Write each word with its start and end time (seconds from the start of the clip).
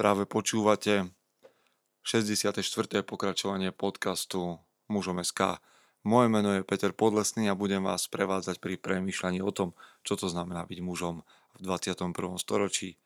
Práve 0.00 0.24
počúvate 0.24 1.12
64. 2.08 2.64
pokračovanie 3.04 3.68
podcastu 3.68 4.56
Mužom 4.88 5.20
SK. 5.20 5.60
Moje 6.08 6.32
meno 6.32 6.56
je 6.56 6.64
Peter 6.64 6.96
Podlesný 6.96 7.52
a 7.52 7.58
budem 7.60 7.84
vás 7.84 8.08
prevádzať 8.08 8.64
pri 8.64 8.80
premýšľaní 8.80 9.44
o 9.44 9.52
tom, 9.52 9.76
čo 10.00 10.16
to 10.16 10.32
znamená 10.32 10.64
byť 10.64 10.80
mužom 10.80 11.20
v 11.20 11.58
21. 11.60 12.16
storočí. 12.40 12.96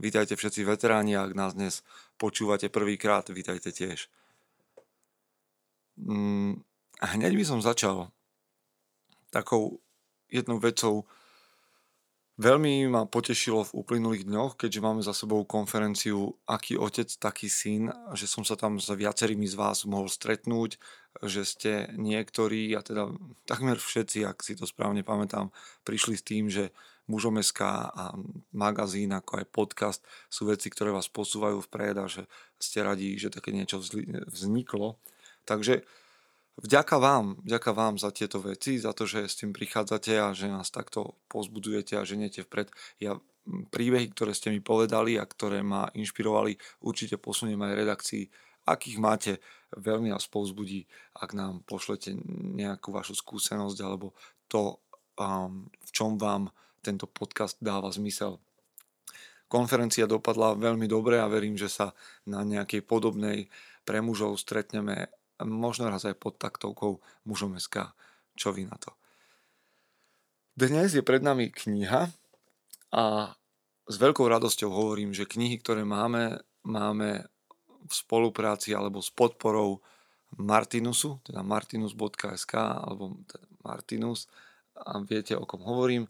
Vítajte 0.00 0.32
všetci 0.32 0.64
veteráni, 0.64 1.12
ak 1.12 1.36
nás 1.36 1.52
dnes 1.52 1.84
počúvate 2.16 2.72
prvýkrát, 2.72 3.28
vítajte 3.28 3.68
tiež. 3.68 4.08
Mm, 6.00 6.64
hneď 7.04 7.36
by 7.36 7.44
som 7.44 7.60
začal 7.60 8.08
takou 9.28 9.84
jednou 10.32 10.56
vecou, 10.56 11.04
Veľmi 12.40 12.88
ma 12.88 13.04
potešilo 13.04 13.68
v 13.68 13.84
uplynulých 13.84 14.24
dňoch, 14.24 14.56
keďže 14.56 14.80
máme 14.80 15.04
za 15.04 15.12
sebou 15.12 15.44
konferenciu 15.44 16.40
Aký 16.48 16.72
otec, 16.72 17.04
taký 17.20 17.52
syn, 17.52 17.92
že 18.16 18.24
som 18.24 18.48
sa 18.48 18.56
tam 18.56 18.80
s 18.80 18.88
viacerými 18.88 19.44
z 19.44 19.60
vás 19.60 19.84
mohol 19.84 20.08
stretnúť, 20.08 20.80
že 21.20 21.44
ste 21.44 21.92
niektorí, 22.00 22.72
a 22.72 22.80
teda 22.80 23.12
takmer 23.44 23.76
všetci, 23.76 24.24
ak 24.24 24.40
si 24.40 24.56
to 24.56 24.64
správne 24.64 25.04
pamätám, 25.04 25.52
prišli 25.84 26.16
s 26.16 26.24
tým, 26.24 26.48
že 26.48 26.72
mužom 27.12 27.36
SK 27.44 27.60
a 27.92 28.16
magazín, 28.56 29.12
ako 29.12 29.44
aj 29.44 29.46
podcast 29.52 30.00
sú 30.32 30.48
veci, 30.48 30.72
ktoré 30.72 30.96
vás 30.96 31.12
posúvajú 31.12 31.60
vpred 31.68 32.00
a 32.00 32.08
že 32.08 32.24
ste 32.56 32.80
radi, 32.80 33.20
že 33.20 33.28
také 33.28 33.52
niečo 33.52 33.84
vzniklo. 34.32 34.96
Takže 35.44 35.84
Vďaka 36.60 37.00
vám, 37.00 37.40
vďaka 37.40 37.70
vám 37.72 37.96
za 37.96 38.12
tieto 38.12 38.36
veci, 38.36 38.76
za 38.76 38.92
to, 38.92 39.08
že 39.08 39.24
s 39.24 39.40
tým 39.40 39.56
prichádzate 39.56 40.12
a 40.20 40.36
že 40.36 40.52
nás 40.52 40.68
takto 40.68 41.16
pozbudujete 41.32 41.96
a 41.96 42.04
ženiete 42.04 42.44
vpred. 42.44 42.68
Ja 43.00 43.16
príbehy, 43.48 44.12
ktoré 44.12 44.36
ste 44.36 44.52
mi 44.52 44.60
povedali 44.60 45.16
a 45.16 45.24
ktoré 45.24 45.64
ma 45.64 45.88
inšpirovali, 45.96 46.60
určite 46.84 47.16
posuniem 47.16 47.64
aj 47.64 47.78
redakcii. 47.80 48.24
Ak 48.68 48.84
ich 48.84 49.00
máte, 49.00 49.40
veľmi 49.72 50.12
nás 50.12 50.28
povzbudí, 50.28 50.84
ak 51.16 51.32
nám 51.32 51.64
pošlete 51.64 52.12
nejakú 52.60 52.92
vašu 52.92 53.16
skúsenosť 53.16 53.78
alebo 53.80 54.12
to, 54.44 54.84
um, 55.16 55.64
v 55.64 55.90
čom 55.96 56.20
vám 56.20 56.52
tento 56.84 57.08
podcast 57.08 57.56
dáva 57.64 57.88
zmysel. 57.88 58.36
Konferencia 59.48 60.06
dopadla 60.06 60.54
veľmi 60.60 60.84
dobre 60.86 61.18
a 61.18 61.26
verím, 61.26 61.56
že 61.56 61.72
sa 61.72 61.96
na 62.28 62.44
nejakej 62.44 62.84
podobnej 62.84 63.48
pre 63.82 63.98
mužov 64.04 64.38
stretneme 64.38 65.10
možno 65.44 65.88
raz 65.88 66.04
aj 66.06 66.16
pod 66.18 66.36
taktovkou 66.40 67.00
mužom 67.24 67.56
SK. 67.56 67.92
Čo 68.36 68.54
vy 68.54 68.68
na 68.68 68.76
to? 68.80 68.92
Dnes 70.56 70.92
je 70.92 71.00
pred 71.00 71.24
nami 71.24 71.48
kniha 71.48 72.10
a 72.92 73.04
s 73.90 73.96
veľkou 73.98 74.26
radosťou 74.26 74.70
hovorím, 74.70 75.16
že 75.16 75.26
knihy, 75.26 75.58
ktoré 75.58 75.82
máme, 75.82 76.42
máme 76.62 77.26
v 77.86 77.92
spolupráci 77.92 78.76
alebo 78.76 79.00
s 79.00 79.08
podporou 79.10 79.82
Martinusu, 80.38 81.18
teda 81.26 81.42
martinus.sk 81.42 82.54
alebo 82.54 83.18
teda 83.26 83.46
Martinus 83.66 84.30
a 84.78 85.02
viete, 85.02 85.34
o 85.36 85.44
kom 85.44 85.60
hovorím. 85.66 86.06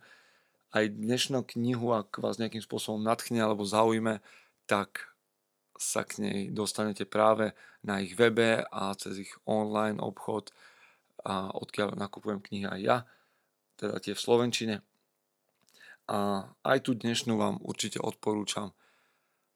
Aj 0.71 0.87
dnešnú 0.87 1.43
knihu, 1.57 1.97
ak 1.97 2.23
vás 2.23 2.39
nejakým 2.39 2.63
spôsobom 2.63 3.03
natchne 3.03 3.43
alebo 3.43 3.67
zaujme, 3.67 4.23
tak 4.71 5.10
sa 5.81 6.05
k 6.05 6.21
nej 6.21 6.39
dostanete 6.53 7.09
práve 7.09 7.57
na 7.81 8.05
ich 8.05 8.13
webe 8.13 8.61
a 8.69 8.93
cez 9.01 9.25
ich 9.25 9.33
online 9.49 9.97
obchod, 9.97 10.53
a 11.25 11.53
odkiaľ 11.57 11.97
nakupujem 11.97 12.41
knihy 12.45 12.67
aj 12.69 12.81
ja, 12.81 12.99
teda 13.81 13.97
tie 14.01 14.13
v 14.13 14.21
Slovenčine. 14.21 14.77
A 16.13 16.49
aj 16.65 16.79
tu 16.85 16.93
dnešnú 16.93 17.41
vám 17.41 17.57
určite 17.65 17.97
odporúčam. 17.97 18.77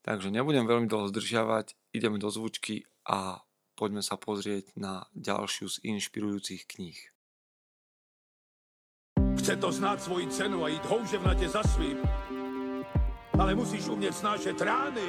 Takže 0.04 0.28
nebudem 0.28 0.68
veľmi 0.68 0.88
dlho 0.88 1.08
zdržiavať, 1.12 1.76
ideme 1.96 2.20
do 2.20 2.28
zvučky 2.28 2.84
a 3.08 3.40
poďme 3.76 4.04
sa 4.04 4.20
pozrieť 4.20 4.72
na 4.76 5.08
ďalšiu 5.16 5.66
z 5.68 5.76
inšpirujúcich 5.84 6.68
kníh. 6.68 7.00
Chce 9.40 9.60
to 9.60 9.68
znáť 9.68 9.98
svoji 10.08 10.26
cenu 10.32 10.64
a 10.64 10.72
ísť 10.72 10.88
houževnate 10.88 11.48
za 11.48 11.60
svým. 11.64 12.00
Ale 13.34 13.52
musíš 13.56 13.92
umieť 13.92 14.24
snášať 14.24 14.56
rány 14.62 15.08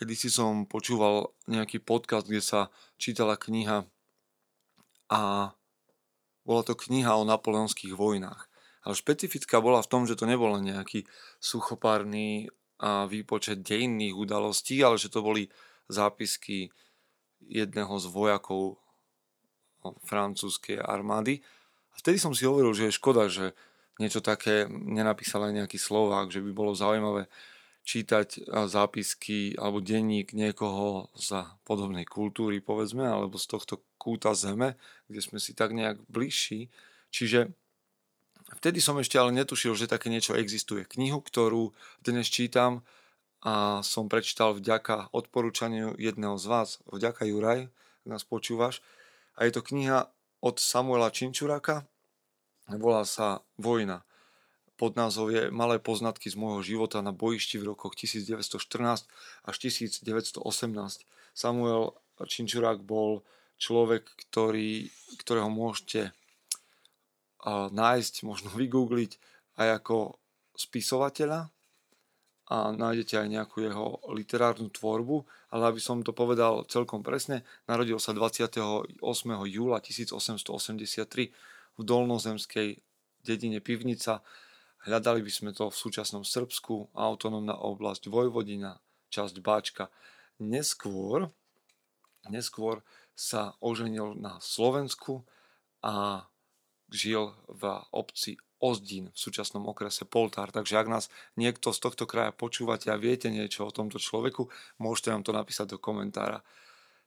Kedy 0.00 0.16
si 0.16 0.32
som 0.32 0.64
počúval 0.64 1.36
nejaký 1.44 1.84
podcast, 1.84 2.24
kde 2.24 2.40
sa 2.40 2.72
čítala 2.96 3.36
kniha 3.36 3.84
a 5.12 5.52
bola 6.40 6.62
to 6.64 6.72
kniha 6.72 7.20
o 7.20 7.28
napoleonských 7.28 7.92
vojnách. 7.92 8.48
Ale 8.80 8.96
špecifická 8.96 9.60
bola 9.60 9.84
v 9.84 9.90
tom, 9.92 10.08
že 10.08 10.16
to 10.16 10.24
nebol 10.24 10.56
nejaký 10.56 11.04
suchopárny 11.36 12.48
výpočet 13.12 13.60
dejinných 13.60 14.16
udalostí, 14.16 14.80
ale 14.80 14.96
že 14.96 15.12
to 15.12 15.20
boli 15.20 15.52
zápisky 15.92 16.72
jedného 17.44 17.92
z 18.00 18.06
vojakov 18.08 18.80
francúzskej 19.84 20.80
armády. 20.80 21.44
A 21.92 22.00
vtedy 22.00 22.16
som 22.16 22.32
si 22.32 22.48
hovoril, 22.48 22.72
že 22.72 22.88
je 22.88 22.96
škoda, 22.96 23.28
že 23.28 23.52
niečo 24.00 24.24
také 24.24 24.64
nenapísal 24.64 25.52
aj 25.52 25.60
nejaký 25.60 25.76
Slovák, 25.76 26.32
že 26.32 26.40
by 26.40 26.56
bolo 26.56 26.72
zaujímavé 26.72 27.28
čítať 27.90 28.46
zápisky 28.70 29.58
alebo 29.58 29.82
denník 29.82 30.30
niekoho 30.30 31.10
z 31.18 31.42
podobnej 31.66 32.06
kultúry, 32.06 32.62
povedzme, 32.62 33.02
alebo 33.02 33.34
z 33.34 33.50
tohto 33.50 33.82
kúta 33.98 34.30
zeme, 34.38 34.78
kde 35.10 35.18
sme 35.18 35.42
si 35.42 35.58
tak 35.58 35.74
nejak 35.74 35.98
bližší. 36.06 36.70
Čiže 37.10 37.50
vtedy 38.62 38.78
som 38.78 38.94
ešte 39.02 39.18
ale 39.18 39.34
netušil, 39.34 39.74
že 39.74 39.90
také 39.90 40.06
niečo 40.06 40.38
existuje. 40.38 40.86
Knihu, 40.86 41.18
ktorú 41.18 41.74
dnes 42.06 42.30
čítam 42.30 42.86
a 43.42 43.82
som 43.82 44.06
prečítal 44.06 44.54
vďaka 44.54 45.10
odporúčaniu 45.10 45.98
jedného 45.98 46.38
z 46.38 46.46
vás, 46.46 46.68
vďaka 46.86 47.26
Juraj, 47.26 47.66
ak 47.74 48.06
nás 48.06 48.22
počúvaš. 48.22 48.86
A 49.34 49.50
je 49.50 49.58
to 49.58 49.66
kniha 49.66 50.06
od 50.38 50.62
Samuela 50.62 51.10
Činčuraka, 51.10 51.88
volá 52.70 53.02
sa 53.02 53.42
Vojna 53.58 54.06
pod 54.80 54.96
názov 54.96 55.28
je 55.28 55.52
Malé 55.52 55.76
poznatky 55.76 56.32
z 56.32 56.40
môjho 56.40 56.64
života 56.64 57.04
na 57.04 57.12
bojišti 57.12 57.60
v 57.60 57.76
rokoch 57.76 57.92
1914 58.00 59.04
až 59.44 59.56
1918. 59.60 60.40
Samuel 61.36 61.92
Činčurák 62.16 62.80
bol 62.80 63.20
človek, 63.60 64.08
ktorý, 64.08 64.88
ktorého 65.20 65.52
môžete 65.52 66.16
nájsť, 67.68 68.14
možno 68.24 68.48
vygoogliť 68.56 69.20
aj 69.60 69.68
ako 69.84 70.16
spisovateľa 70.56 71.52
a 72.50 72.56
nájdete 72.72 73.20
aj 73.20 73.28
nejakú 73.28 73.62
jeho 73.62 74.00
literárnu 74.10 74.72
tvorbu, 74.72 75.22
ale 75.52 75.70
aby 75.70 75.80
som 75.80 76.00
to 76.00 76.16
povedal 76.16 76.64
celkom 76.66 77.04
presne, 77.04 77.44
narodil 77.68 78.00
sa 78.00 78.16
28. 78.16 78.64
júla 79.44 79.78
1883 79.78 81.30
v 81.76 81.82
dolnozemskej 81.84 82.68
dedine 83.22 83.60
Pivnica 83.60 84.24
Hľadali 84.88 85.20
by 85.20 85.32
sme 85.32 85.50
to 85.52 85.68
v 85.68 85.76
súčasnom 85.76 86.24
Srbsku, 86.24 86.96
autonómna 86.96 87.52
oblasť 87.52 88.08
Vojvodina, 88.08 88.80
časť 89.12 89.36
Báčka. 89.44 89.92
Neskôr, 90.40 91.28
neskôr 92.32 92.80
sa 93.12 93.52
oženil 93.60 94.16
na 94.16 94.40
Slovensku 94.40 95.28
a 95.84 96.24
žil 96.88 97.36
v 97.44 97.62
obci 97.92 98.40
Ozdín 98.60 99.08
v 99.08 99.16
súčasnom 99.16 99.64
okrese 99.68 100.04
Poltár. 100.04 100.52
Takže 100.52 100.76
ak 100.76 100.88
nás 100.88 101.04
niekto 101.36 101.72
z 101.72 101.80
tohto 101.80 102.04
kraja 102.04 102.32
počúvate 102.32 102.92
a 102.92 103.00
viete 103.00 103.32
niečo 103.32 103.64
o 103.64 103.72
tomto 103.72 103.96
človeku, 103.96 104.52
môžete 104.76 105.08
nám 105.12 105.24
to 105.24 105.32
napísať 105.32 105.76
do 105.76 105.78
komentára. 105.80 106.44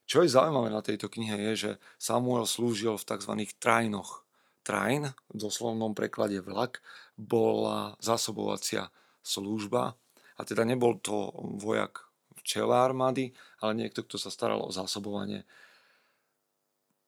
Čo 0.09 0.25
je 0.25 0.33
zaujímavé 0.33 0.73
na 0.73 0.81
tejto 0.81 1.07
knihe 1.07 1.37
je, 1.49 1.53
že 1.53 1.71
Samuel 2.01 2.49
slúžil 2.49 2.97
v 2.97 3.05
tzv. 3.05 3.33
trajnoch 3.61 4.22
Train, 4.63 5.11
v 5.29 5.37
doslovnom 5.37 5.91
preklade 5.91 6.39
vlak, 6.39 6.79
bola 7.19 7.99
zásobovacia 7.99 8.89
služba. 9.21 9.99
A 10.33 10.41
teda 10.47 10.65
nebol 10.65 10.97
to 10.97 11.29
vojak 11.61 12.09
včela 12.41 12.83
armády, 12.83 13.31
ale 13.61 13.77
niekto, 13.77 14.01
kto 14.01 14.17
sa 14.17 14.33
staral 14.33 14.65
o 14.65 14.73
zásobovanie. 14.73 15.45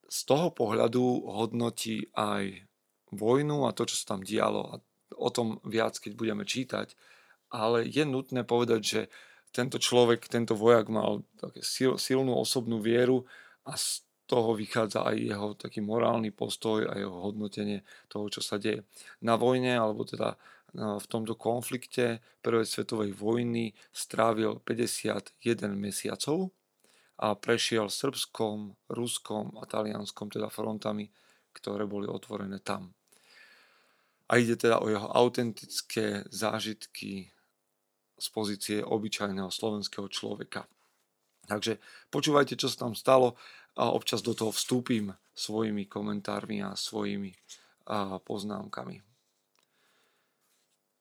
Z 0.06 0.30
toho 0.30 0.54
pohľadu 0.54 1.26
hodnotí 1.26 2.14
aj 2.14 2.64
vojnu 3.10 3.66
a 3.66 3.74
to, 3.74 3.90
čo 3.90 3.96
sa 3.98 4.16
tam 4.16 4.22
dialo. 4.22 4.62
A 4.70 4.76
o 5.18 5.30
tom 5.34 5.58
viac, 5.66 5.98
keď 5.98 6.14
budeme 6.14 6.46
čítať, 6.46 6.94
ale 7.50 7.88
je 7.88 8.04
nutné 8.06 8.46
povedať, 8.46 8.82
že 8.84 9.02
tento 9.56 9.80
človek, 9.80 10.28
tento 10.28 10.52
vojak 10.52 10.92
mal 10.92 11.24
také 11.40 11.64
sil, 11.64 11.96
silnú 11.96 12.36
osobnú 12.36 12.84
vieru 12.84 13.24
a 13.64 13.80
toho 14.26 14.58
vychádza 14.58 15.06
aj 15.06 15.16
jeho 15.18 15.50
taký 15.54 15.86
morálny 15.86 16.34
postoj 16.34 16.90
a 16.90 16.98
jeho 16.98 17.14
hodnotenie 17.14 17.86
toho, 18.10 18.30
čo 18.30 18.42
sa 18.42 18.58
deje. 18.58 18.86
Na 19.22 19.38
vojne, 19.38 19.78
alebo 19.78 20.02
teda 20.02 20.34
no, 20.74 20.98
v 20.98 21.08
tomto 21.08 21.38
konflikte 21.38 22.26
Prvej 22.42 22.66
svetovej 22.66 23.14
vojny 23.14 23.78
strávil 23.94 24.62
51 24.66 25.38
mesiacov 25.78 26.50
a 27.22 27.38
prešiel 27.38 27.88
srbskom, 27.88 28.76
ruskom 28.92 29.56
a 29.62 29.64
talianskom 29.70 30.28
teda 30.34 30.52
frontami, 30.52 31.08
ktoré 31.56 31.88
boli 31.88 32.10
otvorené 32.10 32.60
tam. 32.60 32.92
A 34.26 34.42
ide 34.42 34.58
teda 34.58 34.82
o 34.82 34.90
jeho 34.90 35.06
autentické 35.06 36.26
zážitky 36.34 37.30
z 38.18 38.28
pozície 38.34 38.78
obyčajného 38.82 39.54
slovenského 39.54 40.10
človeka. 40.10 40.66
Takže 41.46 41.78
počúvajte, 42.10 42.58
čo 42.58 42.66
sa 42.66 42.90
tam 42.90 42.98
stalo 42.98 43.38
a 43.76 43.92
občas 43.92 44.24
do 44.24 44.32
toho 44.32 44.56
vstúpim 44.56 45.12
svojimi 45.36 45.86
komentármi 45.86 46.64
a 46.64 46.74
svojimi 46.80 47.36
poznámkami. 48.24 49.04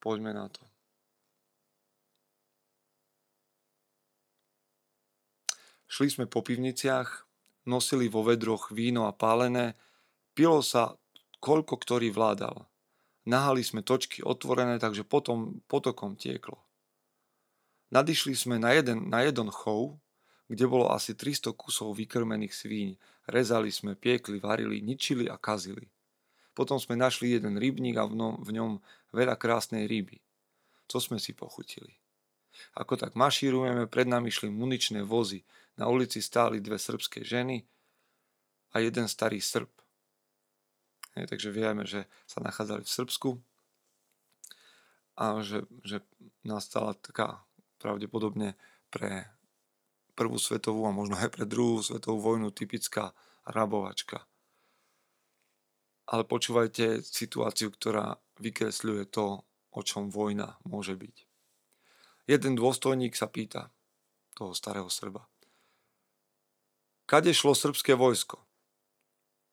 Poďme 0.03 0.37
na 0.37 0.50
to. 0.53 0.61
Šli 5.88 6.11
sme 6.11 6.26
po 6.26 6.43
pivniciach, 6.43 7.23
nosili 7.71 8.11
vo 8.11 8.26
vedroch 8.26 8.75
víno 8.75 9.06
a 9.06 9.15
pálené, 9.15 9.79
pilo 10.35 10.59
sa 10.61 10.99
koľko 11.38 11.79
ktorý 11.79 12.11
vládal. 12.11 12.67
Nahali 13.25 13.65
sme 13.65 13.81
točky 13.81 14.20
otvorené, 14.20 14.77
takže 14.77 15.06
potom 15.06 15.65
potokom 15.70 16.19
tieklo. 16.19 16.61
Nadišli 17.94 18.35
sme 18.37 18.59
na 18.59 18.75
jeden, 18.75 19.09
na 19.09 19.23
jeden 19.23 19.49
chov, 19.49 19.97
kde 20.49 20.64
bolo 20.69 20.93
asi 20.93 21.17
300 21.17 21.56
kusov 21.56 21.96
vykrmených 21.96 22.52
svíň. 22.52 22.91
Rezali 23.31 23.73
sme, 23.73 23.96
piekli, 23.96 24.37
varili, 24.41 24.85
ničili 24.85 25.25
a 25.29 25.41
kazili. 25.41 25.88
Potom 26.55 26.79
sme 26.79 26.94
našli 26.94 27.35
jeden 27.35 27.58
rybník 27.58 27.99
a 27.99 28.06
v 28.06 28.14
v 28.44 28.50
ňom 28.55 28.79
veľa 29.11 29.35
krásnej 29.41 29.91
ryby. 29.91 30.23
Co 30.87 31.00
sme 31.00 31.19
si 31.19 31.32
pochutili. 31.32 31.96
Ako 32.79 32.94
tak 32.94 33.19
mašírujeme, 33.19 33.91
pred 33.91 34.06
nami 34.06 34.31
šli 34.31 34.52
muničné 34.52 35.02
vozy. 35.02 35.43
Na 35.75 35.91
ulici 35.91 36.23
stáli 36.23 36.62
dve 36.62 36.79
srbské 36.79 37.26
ženy 37.26 37.67
a 38.70 38.79
jeden 38.79 39.11
starý 39.11 39.43
Srb. 39.43 39.70
Hej, 41.19 41.31
takže 41.31 41.50
vieme, 41.50 41.82
že 41.87 42.06
sa 42.26 42.43
nachádzali 42.43 42.82
v 42.87 42.94
Srbsku 42.94 43.31
a 45.14 45.43
že, 45.43 45.67
že 45.87 46.02
nastala 46.43 46.94
taká 46.99 47.43
pravdepodobne 47.79 48.58
pre 48.91 49.31
prvú 50.15 50.39
svetovú 50.39 50.87
a 50.87 50.95
možno 50.95 51.19
aj 51.19 51.35
pre 51.35 51.45
druhú 51.45 51.83
svetovú 51.83 52.23
vojnu 52.23 52.55
typická 52.55 53.13
rabovačka. 53.45 54.25
Ale 56.07 56.23
počúvajte 56.25 57.03
situáciu, 57.03 57.75
ktorá 57.75 58.17
vykresľuje 58.39 59.11
to, 59.11 59.43
o 59.75 59.81
čom 59.83 60.09
vojna 60.09 60.57
môže 60.63 60.95
byť. 60.95 61.17
Jeden 62.31 62.57
dôstojník 62.57 63.13
sa 63.19 63.29
pýta 63.29 63.75
toho 64.33 64.57
starého 64.57 64.89
Srba. 64.89 65.27
Kade 67.05 67.37
šlo 67.37 67.53
srbské 67.53 67.93
vojsko? 67.93 68.41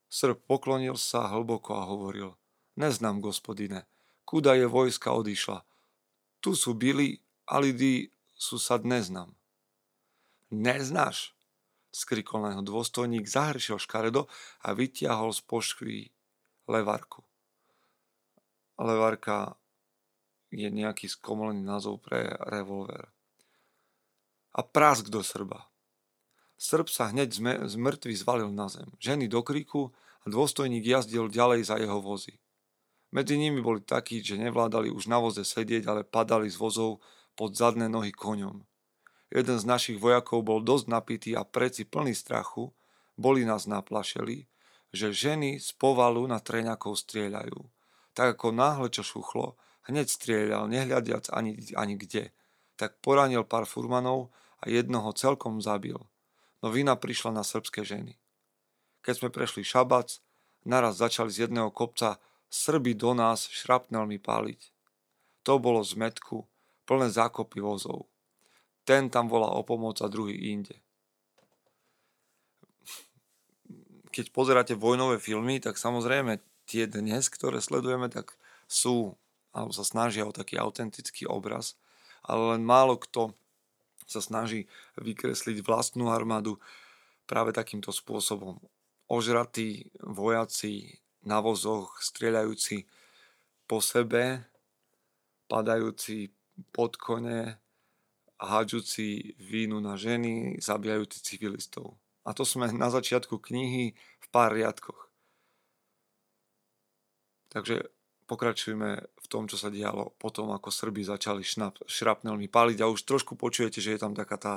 Srb 0.08 0.40
poklonil 0.48 0.96
sa 0.96 1.28
hlboko 1.28 1.76
a 1.76 1.88
hovoril, 1.88 2.36
neznám, 2.80 3.20
gospodine, 3.20 3.88
kuda 4.24 4.56
je 4.56 4.68
vojska 4.68 5.12
odišla. 5.12 5.64
Tu 6.40 6.56
sú 6.56 6.72
byli, 6.76 7.20
ale 7.48 7.76
susad 8.36 8.88
neznám. 8.88 9.36
Neznáš? 10.52 11.34
skrikol 11.92 12.48
na 12.48 12.56
jeho 12.56 12.64
dôstojník, 12.64 13.28
zahršil 13.28 13.78
škaredo 13.78 14.32
a 14.64 14.72
vytiahol 14.72 15.36
z 15.36 15.42
pošvy 15.44 15.98
levarku. 16.72 17.28
Levarka 18.80 19.60
je 20.50 20.72
nejaký 20.72 21.12
skomolený 21.12 21.62
názov 21.62 22.02
pre 22.02 22.32
revolver. 22.48 23.12
A 24.56 24.64
prask 24.64 25.08
do 25.12 25.24
Srba. 25.24 25.68
Srb 26.60 26.88
sa 26.92 27.12
hneď 27.12 27.30
z 27.68 27.76
mŕtvy 27.76 28.14
zvalil 28.16 28.50
na 28.52 28.68
zem. 28.68 28.88
Ženy 29.00 29.32
do 29.32 29.44
kriku 29.44 29.96
a 30.24 30.26
dôstojník 30.28 30.84
jazdil 30.84 31.32
ďalej 31.32 31.68
za 31.68 31.76
jeho 31.80 32.04
vozy. 32.04 32.40
Medzi 33.12 33.36
nimi 33.36 33.60
boli 33.60 33.84
takí, 33.84 34.24
že 34.24 34.40
nevládali 34.40 34.88
už 34.88 35.12
na 35.12 35.20
voze 35.20 35.44
sedieť, 35.44 35.84
ale 35.88 36.08
padali 36.08 36.48
z 36.48 36.56
vozov 36.56 37.04
pod 37.36 37.56
zadné 37.56 37.92
nohy 37.92 38.16
koňom. 38.16 38.64
Jeden 39.32 39.58
z 39.58 39.66
našich 39.66 39.98
vojakov 39.98 40.44
bol 40.44 40.60
dosť 40.60 40.86
napitý 40.92 41.32
a 41.40 41.48
preci 41.48 41.88
plný 41.88 42.12
strachu, 42.12 42.76
boli 43.16 43.48
nás 43.48 43.64
naplašeli, 43.64 44.52
že 44.92 45.16
ženy 45.16 45.56
z 45.64 45.72
povalu 45.80 46.28
na 46.28 46.44
treňakov 46.44 47.00
strieľajú. 47.00 47.60
Tak 48.12 48.36
ako 48.36 48.52
náhle 48.52 48.92
čo 48.92 49.08
šuchlo, 49.08 49.56
hneď 49.88 50.12
strieľal, 50.12 50.68
nehľadiac 50.68 51.32
ani, 51.32 51.56
ani 51.80 51.96
kde. 51.96 52.36
Tak 52.76 53.00
poranil 53.00 53.48
pár 53.48 53.64
furmanov 53.64 54.36
a 54.60 54.68
jednoho 54.68 55.16
celkom 55.16 55.64
zabil. 55.64 55.98
No 56.60 56.68
vina 56.70 57.00
prišla 57.00 57.32
na 57.32 57.48
srbské 57.48 57.88
ženy. 57.88 58.20
Keď 59.02 59.14
sme 59.18 59.30
prešli 59.32 59.64
šabac, 59.64 60.20
naraz 60.68 61.00
začali 61.00 61.32
z 61.32 61.48
jedného 61.48 61.72
kopca 61.72 62.20
Srby 62.52 63.00
do 63.00 63.16
nás 63.16 63.48
šrapnelmi 63.48 64.20
páliť. 64.20 64.76
To 65.48 65.56
bolo 65.58 65.82
z 65.88 65.96
metku, 65.96 66.46
plné 66.84 67.08
zákopy 67.08 67.64
vozov. 67.64 68.11
Ten 68.92 69.08
tam 69.08 69.32
volá 69.32 69.48
o 69.56 69.64
pomoc 69.64 70.04
a 70.04 70.12
druhý 70.12 70.52
inde. 70.52 70.76
Keď 74.12 74.36
pozeráte 74.36 74.76
vojnové 74.76 75.16
filmy, 75.16 75.64
tak 75.64 75.80
samozrejme 75.80 76.44
tie 76.68 76.92
dnes, 76.92 77.32
ktoré 77.32 77.64
sledujeme, 77.64 78.12
tak 78.12 78.36
sú, 78.68 79.16
alebo 79.56 79.72
sa 79.72 79.88
snažia 79.88 80.28
o 80.28 80.36
taký 80.36 80.60
autentický 80.60 81.24
obraz, 81.24 81.80
ale 82.20 82.60
len 82.60 82.68
málo 82.68 83.00
kto 83.00 83.32
sa 84.04 84.20
snaží 84.20 84.68
vykresliť 85.00 85.64
vlastnú 85.64 86.12
armádu 86.12 86.60
práve 87.24 87.56
takýmto 87.56 87.96
spôsobom. 87.96 88.60
Ožratí 89.08 89.88
vojaci 90.04 91.00
na 91.24 91.40
vozoch, 91.40 91.96
strieľajúci 92.04 92.84
po 93.72 93.80
sebe, 93.80 94.44
padajúci 95.48 96.28
pod 96.76 97.00
kone, 97.00 97.61
hádžuci 98.42 99.38
vínu 99.38 99.78
na 99.80 99.94
ženy, 99.96 100.58
zabijajúci 100.58 101.22
civilistov. 101.22 101.98
A 102.26 102.34
to 102.34 102.46
sme 102.46 102.70
na 102.74 102.90
začiatku 102.90 103.38
knihy 103.38 103.94
v 103.98 104.28
pár 104.34 104.54
riadkoch. 104.54 105.10
Takže 107.54 107.90
pokračujeme 108.32 108.90
v 109.04 109.28
tom, 109.28 109.52
čo 109.52 109.60
sa 109.60 109.68
dialo 109.68 110.16
potom, 110.16 110.56
ako 110.56 110.72
Srbi 110.72 111.04
začali 111.04 111.44
šnap, 111.44 111.84
šrapnelmi 111.84 112.48
paliť 112.48 112.80
a 112.80 112.88
už 112.88 113.04
trošku 113.04 113.36
počujete, 113.36 113.84
že 113.84 113.98
je 113.98 114.00
tam 114.00 114.16
taká 114.16 114.40
tá 114.40 114.54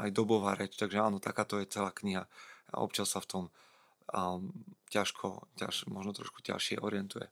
aj 0.00 0.08
dobová 0.08 0.56
reč, 0.56 0.80
takže 0.80 1.04
áno, 1.04 1.20
takáto 1.20 1.60
je 1.60 1.68
celá 1.68 1.92
kniha. 1.92 2.24
A 2.72 2.74
občas 2.80 3.12
sa 3.12 3.20
v 3.20 3.28
tom 3.28 3.44
um, 4.08 4.48
ťažko, 4.88 5.52
ťaž, 5.60 5.90
možno 5.92 6.16
trošku 6.16 6.40
ťažšie 6.40 6.80
orientuje. 6.80 7.28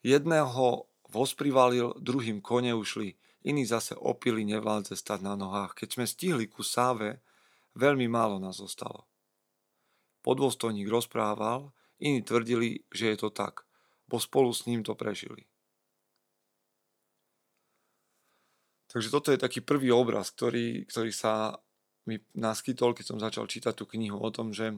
Jedného 0.00 0.88
vosprivalil, 1.12 1.92
druhým 2.00 2.40
kone 2.40 2.72
ušli, 2.72 3.20
iní 3.44 3.68
zase 3.68 3.94
opili 3.94 4.42
nevládze 4.48 4.96
stať 4.96 5.20
na 5.20 5.36
nohách. 5.36 5.76
Keď 5.76 5.88
sme 6.00 6.06
stihli 6.08 6.48
ku 6.48 6.64
sáve, 6.64 7.20
veľmi 7.76 8.08
málo 8.08 8.40
nás 8.40 8.56
zostalo. 8.56 9.04
Podôstojník 10.24 10.88
rozprával, 10.88 11.68
iní 12.00 12.24
tvrdili, 12.24 12.88
že 12.88 13.12
je 13.12 13.16
to 13.20 13.28
tak, 13.28 13.68
bo 14.08 14.16
spolu 14.16 14.50
s 14.56 14.64
ním 14.64 14.80
to 14.80 14.96
prežili. 14.96 15.44
Takže 18.88 19.12
toto 19.12 19.28
je 19.34 19.42
taký 19.42 19.60
prvý 19.60 19.92
obraz, 19.92 20.32
ktorý, 20.32 20.88
ktorý 20.88 21.12
sa 21.12 21.60
mi 22.08 22.22
naskytol, 22.32 22.96
keď 22.96 23.04
som 23.04 23.18
začal 23.20 23.44
čítať 23.50 23.74
tú 23.74 23.84
knihu 23.90 24.16
o 24.16 24.30
tom, 24.32 24.54
že 24.54 24.72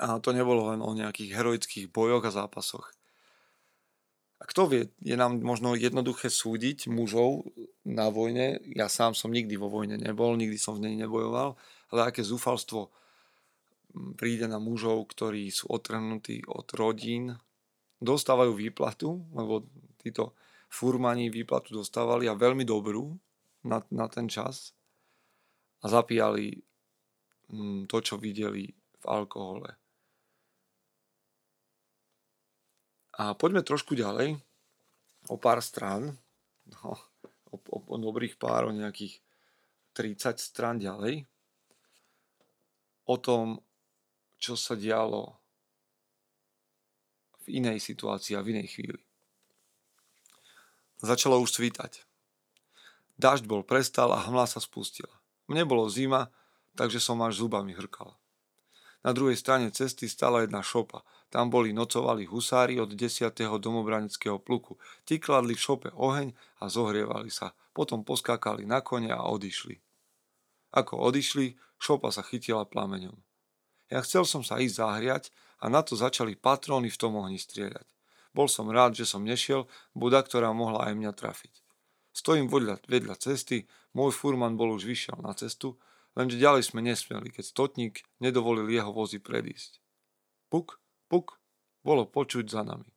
a 0.00 0.20
to 0.20 0.32
nebolo 0.32 0.72
len 0.72 0.80
o 0.80 0.90
nejakých 0.92 1.32
heroických 1.32 1.86
bojoch 1.92 2.24
a 2.24 2.32
zápasoch. 2.32 2.95
A 4.36 4.44
kto 4.44 4.68
vie, 4.68 4.92
je 5.00 5.16
nám 5.16 5.40
možno 5.40 5.72
jednoduché 5.72 6.28
súdiť 6.28 6.92
mužov 6.92 7.48
na 7.88 8.12
vojne. 8.12 8.60
Ja 8.76 8.92
sám 8.92 9.16
som 9.16 9.32
nikdy 9.32 9.56
vo 9.56 9.72
vojne 9.72 9.96
nebol, 9.96 10.36
nikdy 10.36 10.60
som 10.60 10.76
v 10.76 10.90
nej 10.90 10.94
nebojoval, 11.00 11.56
ale 11.88 12.00
aké 12.04 12.20
zúfalstvo 12.20 12.92
mm, 13.96 14.20
príde 14.20 14.44
na 14.44 14.60
mužov, 14.60 15.08
ktorí 15.08 15.48
sú 15.48 15.72
otrhnutí 15.72 16.44
od 16.52 16.68
rodín, 16.76 17.32
dostávajú 17.96 18.52
výplatu, 18.52 19.24
lebo 19.32 19.64
títo 19.96 20.36
furmani 20.68 21.32
výplatu 21.32 21.72
dostávali 21.72 22.28
a 22.28 22.36
veľmi 22.36 22.68
dobrú 22.68 23.16
na, 23.64 23.80
na 23.88 24.04
ten 24.12 24.28
čas 24.28 24.76
a 25.80 25.88
zapíjali 25.88 26.60
mm, 27.48 27.88
to, 27.88 28.04
čo 28.04 28.20
videli 28.20 28.68
v 29.00 29.04
alkohole. 29.08 29.85
A 33.16 33.32
poďme 33.32 33.64
trošku 33.64 33.96
ďalej, 33.96 34.36
o 35.32 35.36
pár 35.40 35.64
strán, 35.64 36.16
no, 36.68 37.00
o, 37.48 37.56
o, 37.56 37.78
o 37.80 37.96
dobrých 37.96 38.36
pár, 38.36 38.68
o 38.68 38.76
nejakých 38.76 39.18
30 39.96 40.36
strán 40.36 40.76
ďalej 40.76 41.24
o 43.06 43.16
tom, 43.16 43.62
čo 44.36 44.58
sa 44.58 44.74
dialo 44.76 45.38
v 47.46 47.62
inej 47.62 47.78
situácii 47.78 48.34
a 48.34 48.42
v 48.42 48.58
inej 48.58 48.76
chvíli. 48.76 49.00
Začalo 50.98 51.38
už 51.38 51.54
svítať. 51.54 52.02
Dažď 53.16 53.48
bol 53.48 53.62
prestal 53.64 54.12
a 54.12 54.20
hmla 54.26 54.44
sa 54.44 54.60
spustila. 54.60 55.12
Mne 55.46 55.64
bolo 55.64 55.86
zima, 55.88 56.28
takže 56.74 57.00
som 57.00 57.22
až 57.22 57.46
zubami 57.46 57.72
hrkal. 57.72 58.12
Na 59.06 59.14
druhej 59.14 59.38
strane 59.38 59.70
cesty 59.70 60.10
stala 60.10 60.42
jedna 60.42 60.60
šopa. 60.60 61.06
Tam 61.30 61.50
boli 61.50 61.74
nocovali 61.74 62.24
husári 62.24 62.78
od 62.78 62.94
10. 62.94 63.34
domobranického 63.58 64.38
pluku. 64.38 64.78
Tí 65.02 65.18
kladli 65.18 65.58
v 65.58 65.64
šope 65.64 65.90
oheň 65.92 66.32
a 66.62 66.70
zohrievali 66.70 67.28
sa. 67.28 67.52
Potom 67.74 68.06
poskákali 68.06 68.64
na 68.64 68.80
kone 68.80 69.10
a 69.10 69.26
odišli. 69.26 69.76
Ako 70.72 70.96
odišli, 71.02 71.58
šopa 71.82 72.14
sa 72.14 72.22
chytila 72.22 72.64
plameňom. 72.64 73.18
Ja 73.90 74.02
chcel 74.02 74.26
som 74.26 74.46
sa 74.46 74.58
ísť 74.62 74.82
zahriať 74.82 75.24
a 75.62 75.70
na 75.70 75.82
to 75.82 75.98
začali 75.98 76.38
patróny 76.38 76.90
v 76.90 77.00
tom 77.00 77.18
ohni 77.18 77.38
strieľať. 77.38 77.86
Bol 78.34 78.46
som 78.50 78.68
rád, 78.68 78.94
že 78.94 79.08
som 79.08 79.24
nešiel, 79.24 79.64
buda, 79.96 80.20
ktorá 80.20 80.52
mohla 80.52 80.90
aj 80.90 80.94
mňa 80.94 81.12
trafiť. 81.16 81.54
Stojím 82.12 82.48
vedľa, 82.48 82.84
vedľa 82.88 83.14
cesty, 83.20 83.68
môj 83.96 84.12
furman 84.12 84.56
bol 84.56 84.72
už 84.72 84.88
vyšiel 84.88 85.20
na 85.20 85.32
cestu 85.36 85.76
Lenže 86.16 86.40
ďalej 86.40 86.72
sme 86.72 86.80
nesmeli, 86.80 87.28
keď 87.28 87.44
stotník 87.44 88.00
nedovolil 88.24 88.64
jeho 88.72 88.88
vozy 88.88 89.20
predísť. 89.20 89.84
Puk, 90.48 90.80
puk, 91.06 91.38
bolo 91.86 92.06
počuť 92.06 92.46
za 92.50 92.62
nami. 92.66 92.90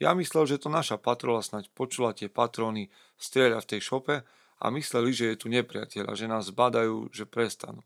Ja 0.00 0.16
myslel, 0.16 0.48
že 0.48 0.60
to 0.60 0.72
naša 0.72 0.96
patrola 0.96 1.44
snať 1.44 1.68
počula 1.76 2.16
tie 2.16 2.32
patróny 2.32 2.88
strieľať 3.20 3.62
v 3.64 3.70
tej 3.76 3.80
šope 3.84 4.16
a 4.60 4.64
mysleli, 4.72 5.10
že 5.12 5.24
je 5.32 5.36
tu 5.36 5.46
nepriateľ 5.52 6.04
a 6.08 6.16
že 6.16 6.24
nás 6.24 6.48
badajú, 6.48 7.12
že 7.12 7.28
prestanú. 7.28 7.84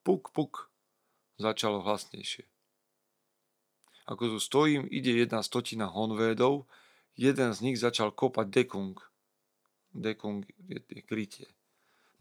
Puk, 0.00 0.32
puk, 0.32 0.72
začalo 1.36 1.84
hlasnejšie. 1.84 2.48
Ako 4.08 4.34
tu 4.34 4.38
stojím, 4.40 4.88
ide 4.88 5.14
jedna 5.14 5.44
stotina 5.44 5.86
honvédov, 5.86 6.66
jeden 7.14 7.52
z 7.52 7.58
nich 7.60 7.76
začal 7.78 8.10
kopať 8.10 8.48
dekung. 8.50 8.96
Dekung 9.92 10.48
je 10.66 11.04
krytie 11.04 11.52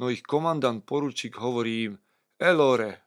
no 0.01 0.09
ich 0.09 0.25
komandant 0.25 0.81
poručík 0.81 1.37
hovorí 1.37 1.93
im 1.93 1.93
Elore, 2.41 3.05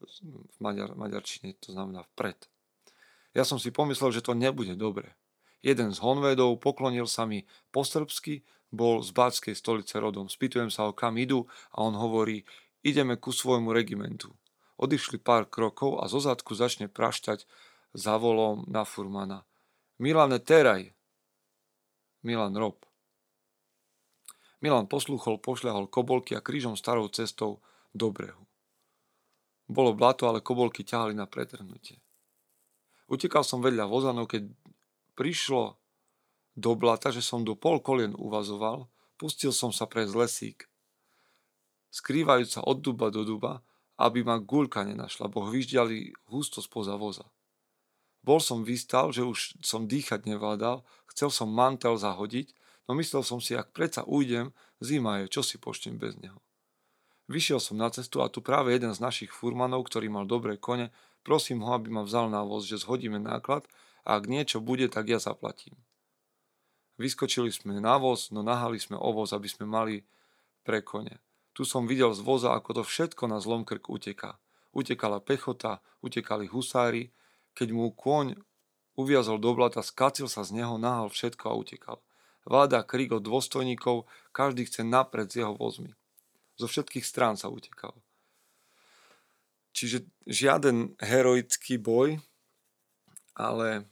v 0.00 0.56
maďar, 0.60 0.92
maďarčine 0.94 1.56
to 1.60 1.72
znamená 1.72 2.04
vpred. 2.14 2.48
Ja 3.36 3.44
som 3.44 3.60
si 3.60 3.68
pomyslel, 3.68 4.16
že 4.16 4.24
to 4.24 4.32
nebude 4.32 4.76
dobre. 4.80 5.12
Jeden 5.60 5.92
z 5.92 5.98
honvedov 6.00 6.62
poklonil 6.62 7.04
sa 7.04 7.28
mi 7.28 7.44
po 7.74 7.84
srbsky, 7.84 8.46
bol 8.72 9.02
z 9.02 9.10
báckej 9.12 9.54
stolice 9.56 9.98
rodom. 9.98 10.30
Spýtujem 10.30 10.72
sa 10.72 10.88
ho, 10.88 10.92
kam 10.96 11.16
idú 11.20 11.48
a 11.74 11.84
on 11.84 11.96
hovorí, 11.96 12.44
ideme 12.84 13.16
ku 13.16 13.32
svojmu 13.34 13.72
regimentu. 13.74 14.32
Odišli 14.76 15.18
pár 15.18 15.48
krokov 15.48 16.00
a 16.00 16.08
zo 16.08 16.20
zadku 16.20 16.52
začne 16.52 16.86
prašťať 16.92 17.48
za 17.96 18.14
volom 18.20 18.68
na 18.68 18.84
furmana. 18.84 19.48
Milane 19.96 20.38
Teraj. 20.38 20.92
Milan 22.20 22.54
Rob. 22.54 22.78
Milan 24.60 24.88
poslúchol, 24.88 25.40
pošľahol 25.40 25.88
kobolky 25.88 26.36
a 26.36 26.44
krížom 26.44 26.76
starou 26.76 27.08
cestou 27.12 27.60
do 27.92 28.12
brehu. 28.12 28.45
Bolo 29.66 29.98
blato, 29.98 30.30
ale 30.30 30.42
kobolky 30.42 30.86
ťahali 30.86 31.14
na 31.14 31.26
pretrhnutie. 31.26 31.98
Utekal 33.10 33.42
som 33.42 33.62
vedľa 33.62 33.86
vozanov, 33.86 34.30
keď 34.30 34.46
prišlo 35.18 35.78
do 36.54 36.72
blata, 36.74 37.10
že 37.10 37.22
som 37.22 37.42
do 37.42 37.58
pol 37.58 37.82
kolien 37.82 38.14
uvazoval, 38.14 38.86
pustil 39.18 39.50
som 39.50 39.70
sa 39.70 39.86
pre 39.90 40.06
lesík. 40.06 40.66
Skrývajúc 41.90 42.50
sa 42.50 42.60
od 42.62 42.82
duba 42.82 43.10
do 43.10 43.22
duba, 43.22 43.62
aby 43.96 44.20
ma 44.20 44.36
guľka 44.36 44.84
nenašla, 44.84 45.32
bo 45.32 45.48
hvyžďali 45.48 46.28
husto 46.28 46.60
spoza 46.60 46.96
voza. 47.00 47.24
Bol 48.26 48.42
som 48.42 48.66
vystal, 48.66 49.14
že 49.14 49.22
už 49.22 49.62
som 49.62 49.86
dýchať 49.86 50.26
nevládal, 50.26 50.82
chcel 51.14 51.30
som 51.30 51.48
mantel 51.48 51.94
zahodiť, 51.96 52.52
no 52.90 52.98
myslel 52.98 53.22
som 53.22 53.38
si, 53.38 53.54
ak 53.54 53.70
predsa 53.70 54.02
ujdem, 54.04 54.50
zima 54.82 55.22
je, 55.22 55.32
čo 55.32 55.40
si 55.46 55.56
poštím 55.56 55.96
bez 55.96 56.18
neho. 56.18 56.36
Vyšiel 57.26 57.58
som 57.58 57.74
na 57.74 57.90
cestu 57.90 58.22
a 58.22 58.30
tu 58.30 58.38
práve 58.38 58.70
jeden 58.70 58.94
z 58.94 59.02
našich 59.02 59.34
furmanov, 59.34 59.90
ktorý 59.90 60.06
mal 60.06 60.30
dobré 60.30 60.54
kone, 60.54 60.94
prosím 61.26 61.66
ho, 61.66 61.74
aby 61.74 61.90
ma 61.90 62.06
vzal 62.06 62.30
na 62.30 62.46
voz, 62.46 62.70
že 62.70 62.78
zhodíme 62.78 63.18
náklad 63.18 63.66
a 64.06 64.14
ak 64.14 64.30
niečo 64.30 64.62
bude, 64.62 64.86
tak 64.86 65.10
ja 65.10 65.18
zaplatím. 65.18 65.74
Vyskočili 66.96 67.50
sme 67.50 67.82
na 67.82 67.98
voz, 67.98 68.30
no 68.30 68.46
nahali 68.46 68.78
sme 68.78 68.94
o 68.94 69.10
voz, 69.10 69.34
aby 69.34 69.50
sme 69.50 69.66
mali 69.66 70.06
pre 70.62 70.80
kone. 70.80 71.18
Tu 71.52 71.66
som 71.66 71.84
videl 71.84 72.14
z 72.14 72.22
voza, 72.22 72.54
ako 72.54 72.80
to 72.80 72.82
všetko 72.86 73.26
na 73.26 73.42
zlom 73.42 73.66
krk 73.66 73.90
uteká. 73.90 74.38
Utekala 74.70 75.18
pechota, 75.18 75.82
utekali 76.04 76.46
husári, 76.46 77.10
keď 77.56 77.68
mu 77.72 77.90
kôň 77.90 78.36
uviazol 78.96 79.40
do 79.40 79.52
blata, 79.52 79.80
skacil 79.80 80.28
sa 80.28 80.44
z 80.44 80.56
neho, 80.56 80.76
nahal 80.76 81.08
všetko 81.08 81.44
a 81.48 81.56
utekal. 81.56 81.98
Vláda 82.46 82.84
krik 82.86 83.12
od 83.12 83.24
dôstojníkov, 83.24 84.06
každý 84.30 84.68
chce 84.68 84.86
napred 84.86 85.28
s 85.32 85.40
jeho 85.40 85.56
vozmi. 85.56 85.96
Zo 86.56 86.66
všetkých 86.68 87.04
strán 87.04 87.36
sa 87.36 87.52
utekalo. 87.52 88.00
Čiže 89.76 90.08
žiaden 90.24 90.96
heroický 91.04 91.76
boj, 91.76 92.16
ale 93.36 93.84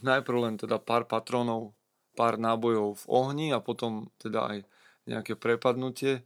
najprv 0.00 0.38
len 0.40 0.54
teda 0.56 0.80
pár 0.80 1.04
patronov, 1.04 1.76
pár 2.16 2.40
nábojov 2.40 3.04
v 3.04 3.06
ohni 3.12 3.46
a 3.52 3.60
potom 3.60 4.08
teda 4.16 4.56
aj 4.56 4.58
nejaké 5.04 5.36
prepadnutie 5.36 6.24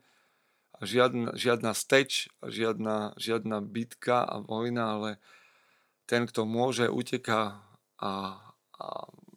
a 0.78 0.86
žiadna, 0.86 1.34
žiadna 1.34 1.74
steč, 1.74 2.30
žiadna, 2.40 3.18
žiadna 3.18 3.58
bitka 3.58 4.22
a 4.22 4.38
vojna, 4.38 4.84
ale 4.96 5.10
ten, 6.06 6.24
kto 6.30 6.46
môže, 6.46 6.86
uteká 6.86 7.60
a, 7.98 8.38
a 8.78 8.86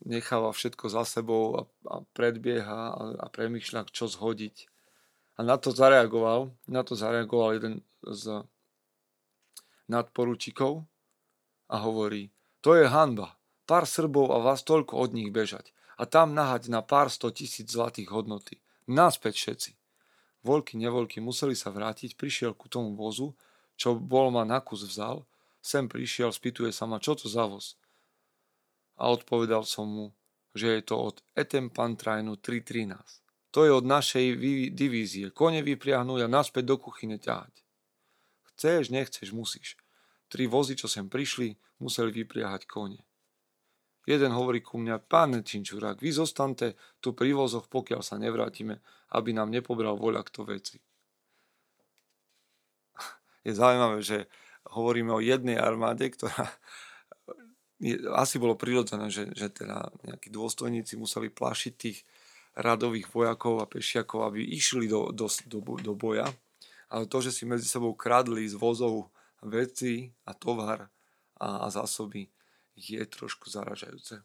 necháva 0.05 0.53
všetko 0.53 0.93
za 0.93 1.03
sebou 1.09 1.43
a, 1.57 1.61
a 1.89 1.95
predbieha 2.15 2.81
a, 2.95 3.01
a 3.17 3.25
premýšľa, 3.33 3.91
čo 3.91 4.05
zhodiť. 4.05 4.72
A 5.33 5.41
na 5.41 5.57
to 5.57 5.73
zareagoval, 5.73 6.53
na 6.69 6.85
to 6.85 6.93
zareagoval 6.93 7.57
jeden 7.57 7.81
z 8.05 8.45
nadporučíkov 9.89 10.85
a 11.69 11.75
hovorí, 11.81 12.29
to 12.61 12.77
je 12.77 12.85
hanba, 12.85 13.35
pár 13.65 13.89
Srbov 13.89 14.31
a 14.31 14.37
vás 14.39 14.61
toľko 14.61 14.93
od 14.97 15.11
nich 15.17 15.33
bežať 15.33 15.73
a 15.97 16.05
tam 16.05 16.37
nahať 16.37 16.69
na 16.69 16.85
pár 16.85 17.09
sto 17.09 17.33
tisíc 17.33 17.73
zlatých 17.73 18.13
hodnoty. 18.13 18.61
Naspäť 18.85 19.33
všetci. 19.35 19.71
Volky, 20.43 20.75
nevolky 20.75 21.23
museli 21.23 21.55
sa 21.55 21.71
vrátiť, 21.71 22.19
prišiel 22.19 22.51
ku 22.53 22.67
tomu 22.67 22.93
vozu, 22.93 23.33
čo 23.79 23.95
bol 23.95 24.29
ma 24.29 24.43
na 24.43 24.59
kus 24.59 24.83
vzal, 24.83 25.23
sem 25.63 25.87
prišiel, 25.87 26.29
spýtuje 26.35 26.75
sa 26.75 26.83
ma, 26.83 26.99
čo 26.99 27.15
to 27.15 27.31
za 27.31 27.47
voz 27.47 27.79
a 28.97 29.09
odpovedal 29.09 29.65
som 29.65 29.89
mu, 29.89 30.05
že 30.53 30.79
je 30.79 30.81
to 30.85 30.95
od 30.97 31.15
Etempantrajnu 31.33 32.37
313. 32.37 33.22
To 33.53 33.69
je 33.69 33.71
od 33.71 33.85
našej 33.85 34.33
divízie. 34.73 35.29
Kone 35.29 35.61
vypriahnú 35.61 36.17
a 36.17 36.25
naspäť 36.25 36.73
do 36.73 36.75
kuchyne 36.81 37.21
ťahať. 37.21 37.53
Chceš, 38.53 38.89
nechceš, 38.89 39.29
musíš. 39.29 39.77
Tri 40.25 40.49
vozy, 40.49 40.73
čo 40.73 40.89
sem 40.89 41.05
prišli, 41.05 41.53
museli 41.77 42.09
vypriahať 42.09 42.65
kone. 42.65 43.05
Jeden 44.03 44.33
hovorí 44.35 44.59
ku 44.59 44.81
mňa, 44.81 45.05
pán 45.05 45.37
Činčurák, 45.45 46.01
vy 46.01 46.11
zostaňte 46.11 46.75
tu 46.99 47.13
pri 47.13 47.31
vozoch, 47.37 47.69
pokiaľ 47.69 48.01
sa 48.03 48.19
nevrátime, 48.19 48.81
aby 49.15 49.31
nám 49.31 49.53
nepobral 49.53 49.95
voľa 49.95 50.25
kto 50.27 50.49
veci. 50.49 50.81
Je 53.47 53.53
zaujímavé, 53.53 54.01
že 54.01 54.27
hovoríme 54.73 55.13
o 55.13 55.23
jednej 55.23 55.61
armáde, 55.61 56.09
ktorá 56.09 56.49
asi 58.15 58.39
bolo 58.39 58.55
prirodzené, 58.55 59.11
že, 59.11 59.29
že 59.35 59.51
teda 59.51 59.91
nejakí 60.07 60.31
dôstojníci 60.31 60.95
museli 60.95 61.27
plašiť 61.27 61.73
tých 61.75 62.03
radových 62.53 63.09
vojakov 63.09 63.61
a 63.61 63.69
pešiakov, 63.69 64.29
aby 64.29 64.45
išli 64.45 64.85
do, 64.85 65.09
do, 65.09 65.25
do, 65.49 65.59
do 65.81 65.93
boja. 65.97 66.29
Ale 66.93 67.09
to, 67.09 67.25
že 67.25 67.33
si 67.33 67.49
medzi 67.49 67.65
sebou 67.65 67.97
kradli 67.97 68.45
z 68.45 68.53
vozov 68.53 69.09
veci 69.41 70.13
a 70.29 70.37
tovar 70.37 70.87
a, 71.41 71.65
a 71.65 71.67
zásoby, 71.73 72.29
je 72.77 73.01
trošku 73.05 73.49
zaražajúce. 73.49 74.21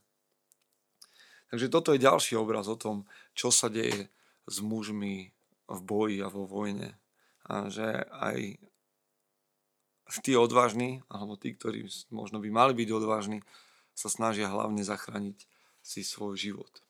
Takže 1.49 1.73
toto 1.73 1.97
je 1.97 2.05
ďalší 2.05 2.37
obraz 2.37 2.69
o 2.69 2.77
tom, 2.77 3.09
čo 3.33 3.49
sa 3.49 3.73
deje 3.73 4.13
s 4.45 4.61
mužmi 4.61 5.33
v 5.69 5.81
boji 5.81 6.21
a 6.21 6.29
vo 6.29 6.45
vojne. 6.45 7.01
A 7.49 7.73
že 7.73 8.05
aj 8.13 8.61
tí 10.21 10.37
odvážni, 10.37 11.05
alebo 11.09 11.37
tí, 11.37 11.57
ktorí 11.57 11.89
možno 12.13 12.41
by 12.41 12.49
mali 12.53 12.73
byť 12.77 12.89
odvážni, 12.93 13.41
sa 13.97 14.13
snažia 14.13 14.49
hlavne 14.49 14.85
zachrániť 14.85 15.49
si 15.81 16.01
svoj 16.05 16.37
život. 16.37 16.88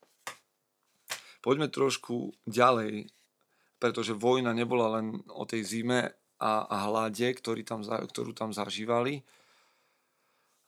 Poďme 1.38 1.70
trošku 1.70 2.34
ďalej, 2.44 3.08
pretože 3.78 4.16
vojna 4.18 4.50
nebola 4.50 4.98
len 4.98 5.22
o 5.30 5.46
tej 5.46 5.62
zime 5.62 6.18
a, 6.38 6.66
a 6.66 6.76
hlade, 6.90 7.30
ktorý 7.34 7.62
tam, 7.62 7.82
ktorú 7.86 8.34
tam 8.34 8.50
zažívali, 8.50 9.22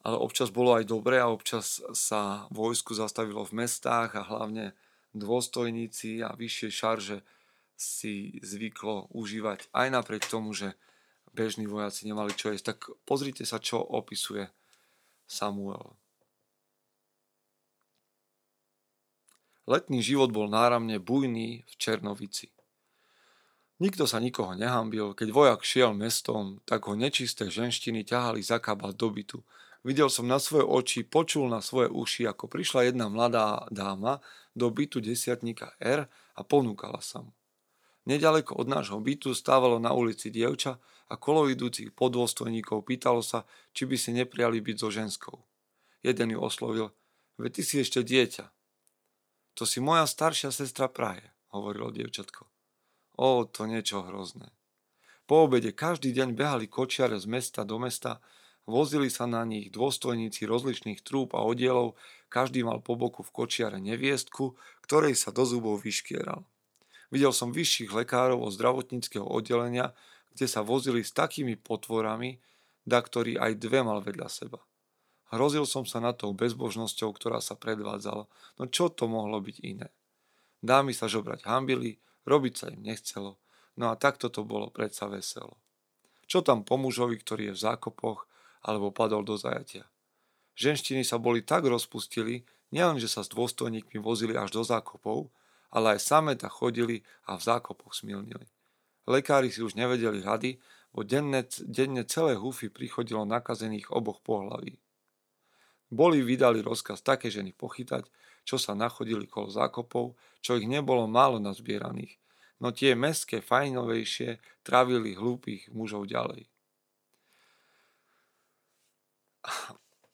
ale 0.01 0.17
občas 0.17 0.49
bolo 0.49 0.73
aj 0.73 0.89
dobre 0.89 1.21
a 1.21 1.29
občas 1.29 1.83
sa 1.93 2.49
vojsku 2.49 2.97
zastavilo 2.97 3.45
v 3.45 3.63
mestách 3.63 4.17
a 4.17 4.25
hlavne 4.25 4.73
dôstojníci 5.13 6.25
a 6.25 6.33
vyššie 6.33 6.69
šarže 6.71 7.17
si 7.77 8.37
zvyklo 8.41 9.09
užívať 9.13 9.69
aj 9.73 9.87
napriek 9.89 10.25
tomu, 10.25 10.53
že 10.53 10.73
bežní 11.33 11.65
vojaci 11.69 12.05
nemali 12.09 12.33
čo 12.33 12.49
jesť. 12.53 12.75
Tak 12.75 12.79
pozrite 13.05 13.45
sa, 13.45 13.61
čo 13.61 13.81
opisuje 13.81 14.49
Samuel. 15.25 16.00
Letný 19.71 20.03
život 20.03 20.35
bol 20.35 20.51
náramne 20.51 20.99
bujný 20.99 21.63
v 21.63 21.73
Černovici. 21.79 22.51
Nikto 23.79 24.03
sa 24.03 24.19
nikoho 24.19 24.51
nehambil, 24.51 25.15
keď 25.15 25.31
vojak 25.31 25.63
šiel 25.63 25.95
mestom, 25.95 26.59
tak 26.67 26.91
ho 26.91 26.93
nečisté 26.99 27.47
ženštiny 27.47 28.03
ťahali 28.03 28.43
za 28.43 28.59
kabát 28.59 28.91
do 28.91 29.07
bytu. 29.07 29.39
Videl 29.87 30.11
som 30.11 30.27
na 30.27 30.43
svoje 30.43 30.67
oči, 30.67 31.07
počul 31.07 31.47
na 31.47 31.63
svoje 31.63 31.87
uši, 31.87 32.27
ako 32.27 32.51
prišla 32.51 32.91
jedna 32.91 33.07
mladá 33.07 33.63
dáma 33.71 34.19
do 34.51 34.67
bytu 34.67 34.99
desiatníka 34.99 35.71
R 35.79 36.03
a 36.11 36.41
ponúkala 36.43 36.99
sa 36.99 37.23
mu. 37.23 37.31
Nedaleko 38.03 38.59
od 38.59 38.67
nášho 38.67 38.99
bytu 38.99 39.31
stávalo 39.31 39.79
na 39.79 39.95
ulici 39.95 40.35
dievča 40.35 40.83
a 41.07 41.15
koloidúcich 41.15 41.95
podôstojníkov 41.95 42.83
pýtalo 42.83 43.23
sa, 43.23 43.47
či 43.71 43.87
by 43.87 43.95
si 43.95 44.11
nepriali 44.11 44.59
byť 44.59 44.75
so 44.75 44.91
ženskou. 44.91 45.39
Jeden 46.03 46.35
ju 46.35 46.43
oslovil, 46.43 46.91
veď 47.39 47.49
ty 47.55 47.61
si 47.63 47.75
ešte 47.79 48.03
dieťa. 48.03 48.60
To 49.59 49.67
si 49.67 49.83
moja 49.83 50.07
staršia 50.07 50.51
sestra 50.51 50.87
praje, 50.87 51.25
hovorilo 51.51 51.91
dievčatko. 51.91 52.47
O, 53.19 53.43
to 53.45 53.67
niečo 53.67 54.01
hrozné. 54.07 54.49
Po 55.27 55.47
obede 55.47 55.71
každý 55.71 56.11
deň 56.11 56.35
behali 56.35 56.65
kočiare 56.67 57.19
z 57.19 57.27
mesta 57.27 57.63
do 57.63 57.79
mesta, 57.79 58.19
vozili 58.67 59.11
sa 59.11 59.27
na 59.27 59.43
nich 59.47 59.71
dôstojníci 59.71 60.47
rozličných 60.47 61.03
trúb 61.03 61.35
a 61.35 61.43
oddielov, 61.43 61.99
každý 62.31 62.63
mal 62.63 62.79
po 62.79 62.95
boku 62.95 63.23
v 63.23 63.31
kočiare 63.31 63.79
neviestku, 63.83 64.55
ktorej 64.87 65.19
sa 65.19 65.35
do 65.35 65.43
zubov 65.43 65.83
vyškieral. 65.83 66.47
Videl 67.11 67.35
som 67.35 67.51
vyšších 67.51 67.91
lekárov 67.91 68.39
od 68.39 68.55
zdravotníckého 68.55 69.27
oddelenia, 69.27 69.91
kde 70.31 70.47
sa 70.47 70.63
vozili 70.63 71.03
s 71.03 71.11
takými 71.11 71.59
potvorami, 71.59 72.39
da 72.87 73.03
ktorý 73.03 73.35
aj 73.35 73.59
dve 73.59 73.83
mal 73.83 73.99
vedľa 73.99 74.27
seba. 74.31 74.63
Hrozil 75.31 75.63
som 75.63 75.87
sa 75.87 76.03
na 76.03 76.11
tou 76.11 76.35
bezbožnosťou, 76.35 77.15
ktorá 77.15 77.39
sa 77.39 77.55
predvádzala. 77.55 78.27
No 78.59 78.63
čo 78.67 78.91
to 78.91 79.07
mohlo 79.07 79.39
byť 79.39 79.57
iné? 79.63 79.87
Dámy 80.59 80.91
sa 80.91 81.07
žobrať 81.07 81.47
hambili, 81.47 82.03
robiť 82.27 82.53
sa 82.53 82.65
im 82.67 82.83
nechcelo. 82.83 83.39
No 83.79 83.89
a 83.89 83.95
takto 83.95 84.27
to 84.27 84.43
bolo 84.43 84.67
predsa 84.67 85.07
veselo. 85.07 85.55
Čo 86.27 86.43
tam 86.43 86.67
po 86.67 86.75
mužovi, 86.75 87.15
ktorý 87.15 87.51
je 87.51 87.55
v 87.55 87.63
zákopoch, 87.63 88.27
alebo 88.67 88.91
padol 88.91 89.23
do 89.23 89.39
zajatia? 89.39 89.87
Ženštiny 90.59 91.07
sa 91.07 91.15
boli 91.15 91.41
tak 91.41 91.63
rozpustili, 91.63 92.43
nielen, 92.75 92.99
že 92.99 93.07
sa 93.07 93.23
s 93.23 93.31
dôstojníkmi 93.31 94.03
vozili 94.03 94.35
až 94.35 94.51
do 94.51 94.61
zákopov, 94.67 95.31
ale 95.71 95.95
aj 95.95 96.03
sameta 96.03 96.51
chodili 96.51 97.07
a 97.23 97.39
v 97.39 97.45
zákopoch 97.47 97.95
smilnili. 97.95 98.51
Lekári 99.07 99.47
si 99.47 99.63
už 99.63 99.79
nevedeli 99.79 100.19
rady, 100.19 100.59
bo 100.91 101.07
denne, 101.07 101.47
denne 101.63 102.03
celé 102.03 102.35
húfy 102.35 102.67
prichodilo 102.67 103.23
nakazených 103.23 103.95
oboch 103.95 104.19
pohlaví. 104.19 104.75
Boli 105.91 106.23
vydali 106.23 106.63
rozkaz 106.63 107.03
také 107.03 107.27
ženy 107.27 107.51
pochytať, 107.51 108.07
čo 108.47 108.55
sa 108.55 108.71
nachodili 108.73 109.27
kolo 109.27 109.51
zákopov, 109.51 110.15
čo 110.39 110.57
ich 110.57 110.65
nebolo 110.65 111.05
málo 111.05 111.37
nazbieraných, 111.37 112.17
no 112.63 112.71
tie 112.71 112.95
mestské 112.95 113.43
fajnovejšie 113.43 114.39
travili 114.63 115.13
hlúpých 115.13 115.69
mužov 115.75 116.07
ďalej. 116.07 116.47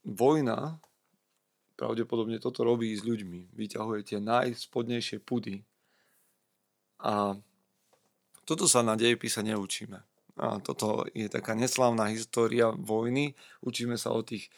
Vojna 0.08 0.80
pravdepodobne 1.78 2.42
toto 2.42 2.66
robí 2.66 2.90
s 2.96 3.06
ľuďmi. 3.06 3.54
Vyťahuje 3.54 4.02
tie 4.02 4.20
najspodnejšie 4.24 5.22
pudy. 5.22 5.62
A 7.06 7.38
toto 8.48 8.66
sa 8.66 8.82
na 8.82 8.98
dejepise 8.98 9.46
neučíme. 9.46 10.02
A 10.42 10.58
toto 10.64 11.06
je 11.14 11.30
taká 11.30 11.54
neslávna 11.54 12.10
história 12.10 12.74
vojny. 12.74 13.38
Učíme 13.62 14.00
sa 14.00 14.16
o 14.16 14.26
tých 14.26 14.50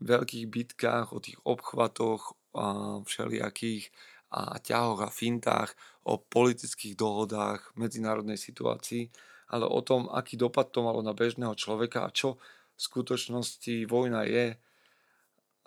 veľkých 0.00 0.46
bitkách, 0.46 1.12
o 1.14 1.18
tých 1.18 1.38
obchvatoch 1.42 2.36
a 2.54 2.98
všelijakých 3.02 3.90
a 4.28 4.60
ťahoch 4.60 5.00
a 5.04 5.10
fintách, 5.10 5.72
o 6.04 6.20
politických 6.20 6.94
dohodách, 6.96 7.72
medzinárodnej 7.76 8.36
situácii, 8.36 9.08
ale 9.48 9.64
o 9.64 9.80
tom, 9.80 10.12
aký 10.12 10.36
dopad 10.36 10.68
to 10.68 10.84
malo 10.84 11.00
na 11.00 11.16
bežného 11.16 11.56
človeka 11.56 12.04
a 12.04 12.12
čo 12.12 12.36
v 12.76 12.80
skutočnosti 12.80 13.88
vojna 13.88 14.28
je, 14.28 14.46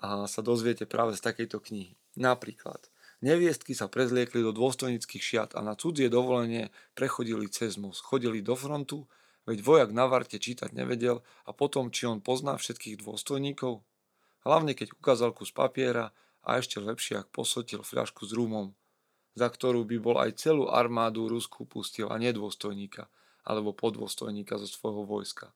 a 0.01 0.25
sa 0.25 0.41
dozviete 0.41 0.89
práve 0.89 1.13
z 1.13 1.21
takejto 1.21 1.61
knihy. 1.61 1.93
Napríklad, 2.17 2.89
neviestky 3.21 3.77
sa 3.77 3.85
prezliekli 3.85 4.41
do 4.41 4.49
dôstojnických 4.49 5.21
šiat 5.21 5.49
a 5.53 5.61
na 5.61 5.77
cudzie 5.77 6.09
dovolenie 6.09 6.73
prechodili 6.97 7.45
cez 7.53 7.77
most, 7.77 8.01
chodili 8.01 8.41
do 8.41 8.57
frontu, 8.57 9.05
veď 9.45 9.61
vojak 9.61 9.89
na 9.93 10.09
varte 10.09 10.41
čítať 10.41 10.73
nevedel 10.73 11.21
a 11.45 11.51
potom, 11.53 11.93
či 11.93 12.09
on 12.09 12.17
pozná 12.17 12.57
všetkých 12.57 13.05
dôstojníkov? 13.05 13.85
Hlavne 14.41 14.73
keď 14.73 14.97
ukázal 14.97 15.31
kus 15.37 15.53
papiera 15.53 16.09
a 16.41 16.57
ešte 16.57 16.81
lepšie, 16.81 17.21
ak 17.21 17.29
posotil 17.29 17.85
fľašku 17.85 18.25
s 18.25 18.33
rumom, 18.33 18.73
za 19.37 19.47
ktorú 19.47 19.85
by 19.85 19.97
bol 20.01 20.17
aj 20.17 20.41
celú 20.41 20.67
armádu 20.67 21.29
Rusku 21.29 21.63
pustil 21.63 22.09
a 22.09 22.17
nedôstojníka 22.17 23.07
alebo 23.45 23.73
podôstojníka 23.73 24.57
zo 24.61 24.67
svojho 24.69 25.05
vojska. 25.05 25.53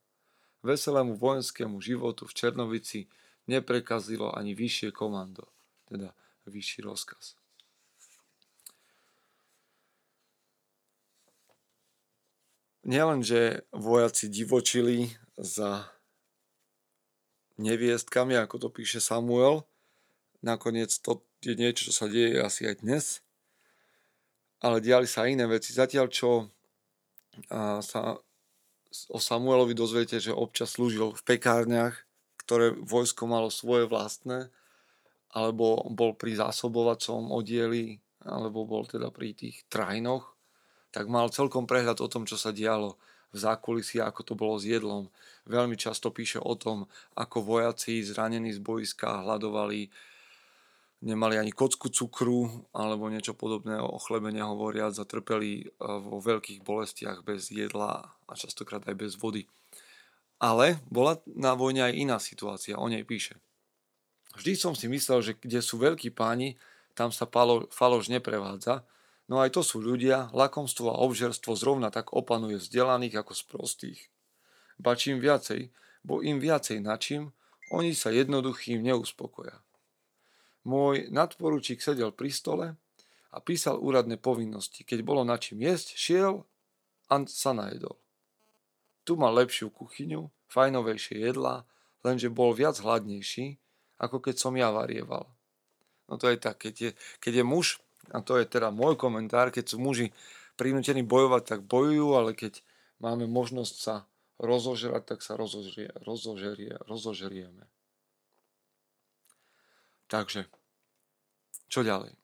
Veselému 0.62 1.14
vojenskému 1.14 1.78
životu 1.78 2.26
v 2.26 2.34
Černovici 2.34 3.06
neprekazilo 3.46 4.34
ani 4.34 4.58
vyššie 4.58 4.90
komando, 4.90 5.46
teda 5.86 6.10
vyšší 6.50 6.82
rozkaz. 6.82 7.38
Nielen, 12.86 13.26
že 13.26 13.66
vojaci 13.74 14.30
divočili 14.30 15.10
za 15.34 15.90
neviestkami, 17.56 18.36
ako 18.36 18.66
to 18.66 18.68
píše 18.72 19.00
Samuel, 19.00 19.64
nakoniec 20.44 20.92
to 21.00 21.24
je 21.44 21.54
niečo, 21.56 21.88
čo 21.90 21.94
sa 21.94 22.06
deje 22.08 22.40
asi 22.40 22.68
aj 22.68 22.84
dnes, 22.84 23.04
ale 24.60 24.80
diali 24.80 25.08
sa 25.08 25.28
iné 25.28 25.44
veci. 25.44 25.72
Zatiaľ, 25.76 26.06
čo 26.08 26.48
sa 27.84 28.16
o 29.12 29.18
Samuelovi 29.20 29.76
dozviete, 29.76 30.16
že 30.16 30.32
občas 30.32 30.76
slúžil 30.76 31.12
v 31.12 31.22
pekárniach, 31.26 31.94
ktoré 32.40 32.72
vojsko 32.72 33.28
malo 33.28 33.52
svoje 33.52 33.84
vlastné, 33.84 34.48
alebo 35.36 35.84
bol 35.92 36.16
pri 36.16 36.38
zásobovacom 36.38 37.28
oddieli, 37.28 38.00
alebo 38.24 38.64
bol 38.64 38.88
teda 38.88 39.12
pri 39.12 39.36
tých 39.36 39.68
trajnoch, 39.68 40.32
tak 40.90 41.12
mal 41.12 41.28
celkom 41.28 41.68
prehľad 41.68 42.00
o 42.00 42.08
tom, 42.08 42.24
čo 42.24 42.40
sa 42.40 42.56
dialo 42.56 42.96
v 43.36 43.44
zákulisí, 43.44 44.00
ako 44.00 44.20
to 44.24 44.32
bolo 44.32 44.56
s 44.56 44.64
jedlom. 44.64 45.12
Veľmi 45.44 45.76
často 45.76 46.08
píše 46.08 46.40
o 46.40 46.56
tom, 46.56 46.88
ako 47.12 47.44
vojaci 47.44 48.00
zranení 48.00 48.56
z 48.56 48.64
boiska 48.64 49.20
hľadovali, 49.20 49.92
nemali 51.04 51.36
ani 51.36 51.52
kocku 51.52 51.92
cukru 51.92 52.64
alebo 52.72 53.12
niečo 53.12 53.36
podobné 53.36 53.76
o 53.76 54.00
chlebene 54.00 54.40
hovoriac, 54.40 54.96
zatrpeli 54.96 55.52
eh, 55.60 55.68
vo 55.80 56.18
veľkých 56.24 56.64
bolestiach 56.64 57.20
bez 57.20 57.52
jedla 57.52 58.08
a 58.08 58.32
častokrát 58.32 58.80
aj 58.88 58.96
bez 58.96 59.12
vody. 59.20 59.44
Ale 60.40 60.80
bola 60.88 61.20
na 61.28 61.52
vojne 61.52 61.92
aj 61.92 61.94
iná 61.96 62.18
situácia, 62.20 62.80
o 62.80 62.88
nej 62.88 63.04
píše. 63.04 63.36
Vždy 64.36 64.52
som 64.52 64.76
si 64.76 64.84
myslel, 64.88 65.24
že 65.24 65.32
kde 65.32 65.64
sú 65.64 65.80
veľkí 65.80 66.12
páni, 66.12 66.60
tam 66.92 67.08
sa 67.08 67.24
falož 67.72 68.12
neprevádza, 68.12 68.84
no 69.26 69.42
aj 69.42 69.54
to 69.54 69.62
sú 69.62 69.82
ľudia, 69.82 70.30
lakomstvo 70.30 70.90
a 70.90 71.00
obžerstvo 71.02 71.54
zrovna 71.58 71.90
tak 71.90 72.14
opanuje 72.14 72.58
vzdelaných 72.58 73.22
ako 73.22 73.32
sprostých. 73.34 74.10
Ba 74.76 74.94
čím 74.94 75.18
viacej, 75.18 75.72
bo 76.06 76.22
im 76.22 76.38
viacej 76.38 76.82
načím, 76.84 77.32
oni 77.74 77.96
sa 77.98 78.14
jednoduchým 78.14 78.78
neuspokoja. 78.82 79.58
Môj 80.66 81.10
nadporučík 81.10 81.82
sedel 81.82 82.10
pri 82.14 82.30
stole 82.30 82.66
a 83.30 83.38
písal 83.42 83.78
úradné 83.78 84.18
povinnosti. 84.18 84.86
Keď 84.86 85.02
bolo 85.02 85.22
na 85.26 85.38
čím 85.38 85.62
jesť, 85.62 85.94
šiel 85.98 86.34
a 87.10 87.14
sa 87.26 87.54
najedol. 87.54 87.98
Tu 89.06 89.14
mal 89.14 89.30
lepšiu 89.38 89.70
kuchyňu, 89.70 90.30
fajnovejšie 90.50 91.22
jedlá, 91.22 91.62
lenže 92.02 92.30
bol 92.30 92.50
viac 92.54 92.78
hladnejší, 92.82 93.58
ako 93.98 94.18
keď 94.18 94.34
som 94.38 94.54
ja 94.58 94.74
varieval. 94.74 95.30
No 96.06 96.18
to 96.18 96.30
je 96.30 96.38
tak, 96.38 96.62
keď 96.62 96.74
je, 96.74 96.90
keď 97.22 97.42
je 97.42 97.44
muž, 97.46 97.66
a 98.12 98.18
to 98.22 98.38
je 98.38 98.46
teda 98.46 98.74
môj 98.74 98.98
komentár, 98.98 99.50
keď 99.50 99.74
sú 99.74 99.76
muži 99.82 100.14
prinútení 100.56 101.04
bojovať, 101.04 101.42
tak 101.44 101.60
bojujú, 101.68 102.08
ale 102.16 102.32
keď 102.32 102.60
máme 103.02 103.28
možnosť 103.28 103.74
sa 103.76 103.94
rozožrať, 104.40 105.02
tak 105.16 105.20
sa 105.24 105.36
rozožrie, 105.36 105.92
rozožerie, 106.04 106.76
rozožerieme. 106.84 107.64
Takže, 110.06 110.46
čo 111.66 111.82
ďalej? 111.82 112.14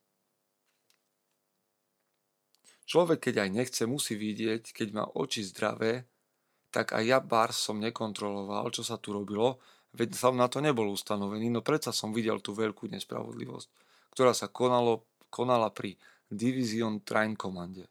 Človek, 2.87 3.33
keď 3.33 3.49
aj 3.49 3.51
nechce, 3.51 3.83
musí 3.89 4.15
vidieť, 4.15 4.77
keď 4.77 4.89
má 4.93 5.05
oči 5.09 5.43
zdravé, 5.49 6.05
tak 6.69 6.93
aj 6.93 7.05
ja 7.05 7.19
bar 7.21 7.53
som 7.53 7.81
nekontroloval, 7.81 8.69
čo 8.73 8.85
sa 8.85 9.01
tu 9.01 9.17
robilo, 9.17 9.61
veď 9.97 10.17
som 10.17 10.37
na 10.37 10.49
to 10.49 10.61
nebol 10.61 10.89
ustanovený, 10.89 11.53
no 11.53 11.61
predsa 11.61 11.93
som 11.93 12.13
videl 12.13 12.41
tú 12.41 12.57
veľkú 12.57 12.89
nespravodlivosť, 12.93 13.69
ktorá 14.13 14.33
sa 14.33 14.49
konalo, 14.49 15.05
konala 15.33 15.73
pri 15.73 15.97
Division 16.29 17.01
Train 17.01 17.33
komande. 17.33 17.89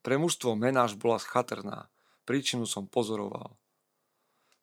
Pre 0.00 0.16
mužstvo 0.16 0.56
menáž 0.56 0.96
bola 0.96 1.20
schatrná. 1.20 1.92
Príčinu 2.24 2.64
som 2.64 2.88
pozoroval. 2.88 3.52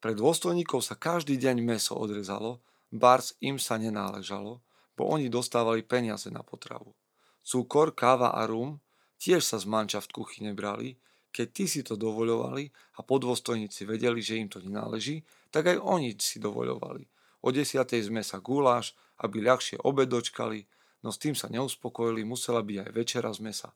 Pre 0.01 0.13
dôstojníkov 0.17 0.82
sa 0.82 0.97
každý 0.97 1.38
deň 1.38 1.62
meso 1.62 1.93
odrezalo, 1.93 2.62
bars 2.89 3.38
im 3.41 3.62
sa 3.62 3.77
nenáležalo, 3.77 4.62
bo 4.97 5.03
oni 5.06 5.30
dostávali 5.30 5.86
peniaze 5.86 6.34
na 6.34 6.41
potravu. 6.41 6.97
Cukor, 7.45 7.93
káva 7.93 8.34
a 8.34 8.49
rum 8.49 8.82
tiež 9.21 9.41
sa 9.41 9.58
z 9.58 9.65
manča 9.69 10.01
v 10.01 10.10
kuchyne 10.13 10.53
brali, 10.53 10.97
keď 11.34 11.47
tí 11.53 11.65
si 11.69 11.82
to 11.86 11.93
dovoľovali 11.97 12.69
a 12.97 13.06
podôstojníci 13.06 13.86
vedeli, 13.86 14.21
že 14.21 14.41
im 14.41 14.49
to 14.49 14.58
nenáleží, 14.62 15.21
tak 15.53 15.69
aj 15.69 15.77
oni 15.77 16.17
si 16.17 16.41
dovoľovali. 16.41 17.06
O 17.45 17.53
desiatej 17.53 18.10
sme 18.10 18.25
sa 18.25 18.41
guláš, 18.41 18.97
aby 19.21 19.45
ľahšie 19.45 19.82
obed 19.86 20.10
dočkali, 20.10 20.65
no 21.01 21.10
s 21.13 21.21
tým 21.21 21.33
sa 21.38 21.49
neuspokojili, 21.49 22.25
musela 22.25 22.62
byť 22.65 22.77
aj 22.88 22.89
večera 22.93 23.29
z 23.33 23.39
mesa. 23.43 23.69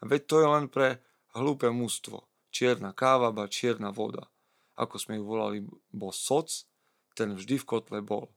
Veď 0.00 0.20
to 0.26 0.36
je 0.40 0.48
len 0.48 0.66
pre 0.70 1.02
hlúpe 1.36 1.68
mústvo. 1.70 2.26
Čierna 2.50 2.90
káva, 2.90 3.30
ba 3.30 3.46
čierna 3.46 3.94
voda. 3.94 4.26
Ako 4.74 4.98
sme 4.98 5.20
ju 5.20 5.24
volali, 5.26 5.58
bo 5.92 6.10
soc, 6.10 6.66
ten 7.14 7.36
vždy 7.36 7.60
v 7.60 7.68
kotle 7.68 8.00
bol. 8.02 8.32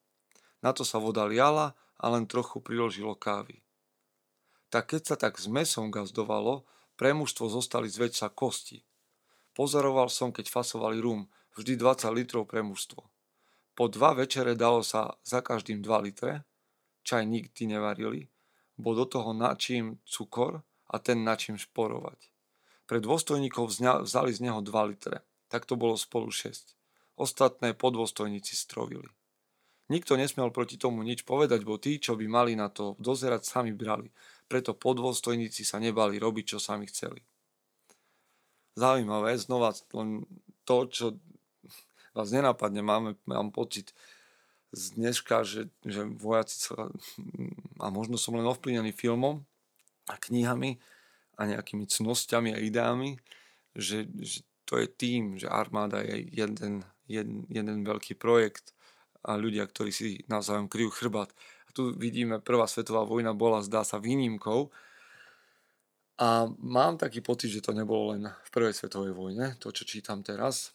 Na 0.61 0.75
to 0.75 0.85
sa 0.85 0.99
voda 0.99 1.25
liala 1.25 1.73
a 1.97 2.05
len 2.11 2.27
trochu 2.27 2.59
priložilo 2.59 3.15
kávy. 3.15 3.63
Tak 4.69 4.97
keď 4.97 5.01
sa 5.05 5.15
tak 5.15 5.39
s 5.39 5.47
mesom 5.47 5.93
gazdovalo, 5.93 6.65
pre 6.93 7.13
mužstvo 7.13 7.49
zostali 7.49 7.89
zväčša 7.89 8.33
kosti. 8.33 8.85
Pozoroval 9.53 10.09
som, 10.09 10.33
keď 10.33 10.49
fasovali 10.49 10.97
rum, 10.97 11.29
vždy 11.57 11.77
20 11.77 12.09
litrov 12.13 12.49
pre 12.49 12.65
mužstvo. 12.65 13.01
Po 13.73 13.85
dva 13.89 14.13
večere 14.13 14.53
dalo 14.53 14.85
sa 14.85 15.17
za 15.25 15.41
každým 15.41 15.81
2 15.81 16.05
litre, 16.05 16.45
čaj 17.03 17.27
nikdy 17.27 17.67
nevarili, 17.67 18.31
bo 18.79 18.97
do 18.97 19.05
toho 19.05 19.35
načím 19.35 20.01
cukor 20.07 20.63
a 20.89 20.95
ten 20.99 21.21
načím 21.21 21.59
šporovať. 21.59 22.31
Pre 22.83 22.99
dôstojníkov 22.99 23.71
vzali 24.03 24.31
z 24.33 24.39
neho 24.43 24.59
2 24.59 24.89
litre, 24.91 25.23
tak 25.47 25.63
to 25.69 25.79
bolo 25.79 25.95
spolu 25.95 26.33
6. 26.33 26.75
Ostatné 27.15 27.77
podôstojníci 27.77 28.57
strovili. 28.57 29.07
Nikto 29.91 30.15
nesmel 30.15 30.49
proti 30.49 30.79
tomu 30.79 31.03
nič 31.03 31.27
povedať, 31.27 31.61
bo 31.67 31.77
tí, 31.77 31.99
čo 31.99 32.15
by 32.15 32.25
mali 32.25 32.53
na 32.55 32.71
to 32.71 32.97
dozerať, 32.97 33.43
sami 33.45 33.75
brali. 33.75 34.09
Preto 34.47 34.73
podôstojníci 34.73 35.61
sa 35.67 35.77
nebali 35.77 36.17
robiť, 36.17 36.55
čo 36.55 36.57
sami 36.57 36.87
chceli. 36.87 37.21
Zaujímavé, 38.73 39.37
znova 39.37 39.75
len 39.93 40.25
to, 40.65 40.89
čo 40.89 41.05
vás 42.15 42.29
nenapadne, 42.33 42.81
máme, 42.81 43.19
mám 43.29 43.53
pocit 43.53 43.93
z 44.73 44.97
dneška, 44.97 45.45
že, 45.45 45.69
že 45.85 46.01
vojaci 46.03 46.57
sa, 46.57 46.89
a 47.77 47.85
možno 47.93 48.17
som 48.17 48.33
len 48.33 48.49
ovplyvnený 48.49 48.89
filmom 48.97 49.45
a 50.09 50.13
knihami 50.17 50.81
a 51.37 51.41
nejakými 51.45 51.85
cnosťami 51.85 52.57
a 52.57 52.61
ideami, 52.61 53.21
že, 53.77 54.09
že 54.17 54.41
to 54.65 54.81
je 54.81 54.89
tým, 54.89 55.37
že 55.37 55.45
armáda 55.45 56.01
je 56.01 56.25
jeden, 56.33 56.81
jeden, 57.05 57.45
jeden 57.53 57.77
veľký 57.85 58.17
projekt 58.17 58.73
a 59.23 59.37
ľudia, 59.37 59.69
ktorí 59.69 59.93
si 59.93 60.25
navzájom 60.25 60.67
kryjú 60.67 60.89
chrbát. 60.91 61.29
A 61.65 61.69
tu 61.71 61.93
vidíme, 61.93 62.41
prvá 62.41 62.65
svetová 62.65 63.05
vojna 63.05 63.31
bola, 63.31 63.63
zdá 63.63 63.85
sa, 63.85 64.01
výnimkou. 64.01 64.73
A 66.17 66.49
mám 66.61 66.97
taký 66.97 67.21
pocit, 67.21 67.49
že 67.49 67.65
to 67.65 67.73
nebolo 67.73 68.13
len 68.13 68.29
v 68.29 68.49
prvej 68.53 68.73
svetovej 68.73 69.13
vojne, 69.13 69.57
to, 69.57 69.73
čo 69.73 69.85
čítam 69.85 70.21
teraz. 70.21 70.73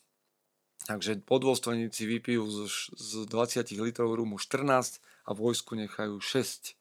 Takže 0.88 1.20
podôstojníci 1.28 2.08
vypijú 2.08 2.48
z, 2.48 2.88
z 2.96 3.10
20 3.28 3.76
litrov 3.84 4.16
rumu 4.16 4.40
14 4.40 5.04
a 5.28 5.30
vojsku 5.36 5.76
nechajú 5.76 6.16
6, 6.16 6.72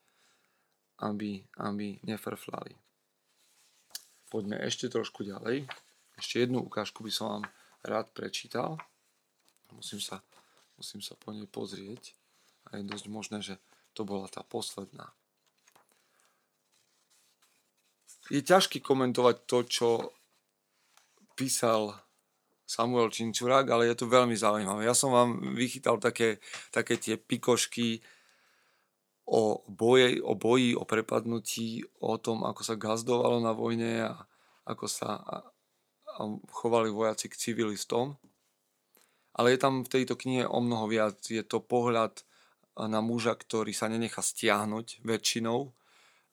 aby, 1.04 1.44
aby 1.60 2.00
nefrflali. 2.08 2.80
Poďme 4.32 4.64
ešte 4.64 4.88
trošku 4.88 5.28
ďalej. 5.28 5.68
Ešte 6.16 6.40
jednu 6.40 6.64
ukážku 6.64 7.04
by 7.04 7.12
som 7.12 7.26
vám 7.28 7.46
rád 7.84 8.08
prečítal. 8.16 8.80
Musím 9.76 10.00
sa 10.00 10.24
Musím 10.78 11.02
sa 11.02 11.18
po 11.18 11.34
nej 11.34 11.50
pozrieť 11.50 12.14
a 12.70 12.78
je 12.78 12.86
dosť 12.86 13.06
možné, 13.10 13.42
že 13.42 13.58
to 13.98 14.06
bola 14.06 14.30
tá 14.30 14.46
posledná. 14.46 15.10
Je 18.30 18.46
ťažké 18.46 18.78
komentovať 18.78 19.36
to, 19.50 19.58
čo 19.66 19.88
písal 21.34 21.98
Samuel 22.68 23.08
Činčurák, 23.08 23.64
ale 23.72 23.88
je 23.88 23.96
to 23.96 24.12
veľmi 24.12 24.36
zaujímavé. 24.36 24.84
Ja 24.84 24.92
som 24.92 25.16
vám 25.16 25.56
vychytal 25.56 26.04
také, 26.04 26.44
také 26.68 27.00
tie 27.00 27.16
pikošky 27.16 28.04
o, 29.24 29.64
boji, 29.72 30.20
o 30.20 30.36
boji, 30.36 30.76
o 30.76 30.84
prepadnutí, 30.84 31.88
o 32.04 32.20
tom, 32.20 32.44
ako 32.44 32.62
sa 32.68 32.76
gazdovalo 32.76 33.40
na 33.40 33.56
vojne 33.56 34.12
a 34.12 34.14
ako 34.68 34.86
sa 34.92 35.16
a, 35.16 35.38
a 36.20 36.22
chovali 36.52 36.92
vojaci 36.92 37.32
k 37.32 37.40
civilistom 37.40 38.20
ale 39.38 39.54
je 39.54 39.60
tam 39.62 39.86
v 39.86 39.94
tejto 39.94 40.18
knihe 40.18 40.50
o 40.50 40.60
mnoho 40.60 40.90
viac. 40.90 41.22
Je 41.30 41.46
to 41.46 41.62
pohľad 41.62 42.26
na 42.78 43.00
muža, 43.06 43.38
ktorý 43.38 43.70
sa 43.72 43.86
nenechá 43.86 44.26
stiahnuť 44.26 45.06
väčšinou 45.06 45.74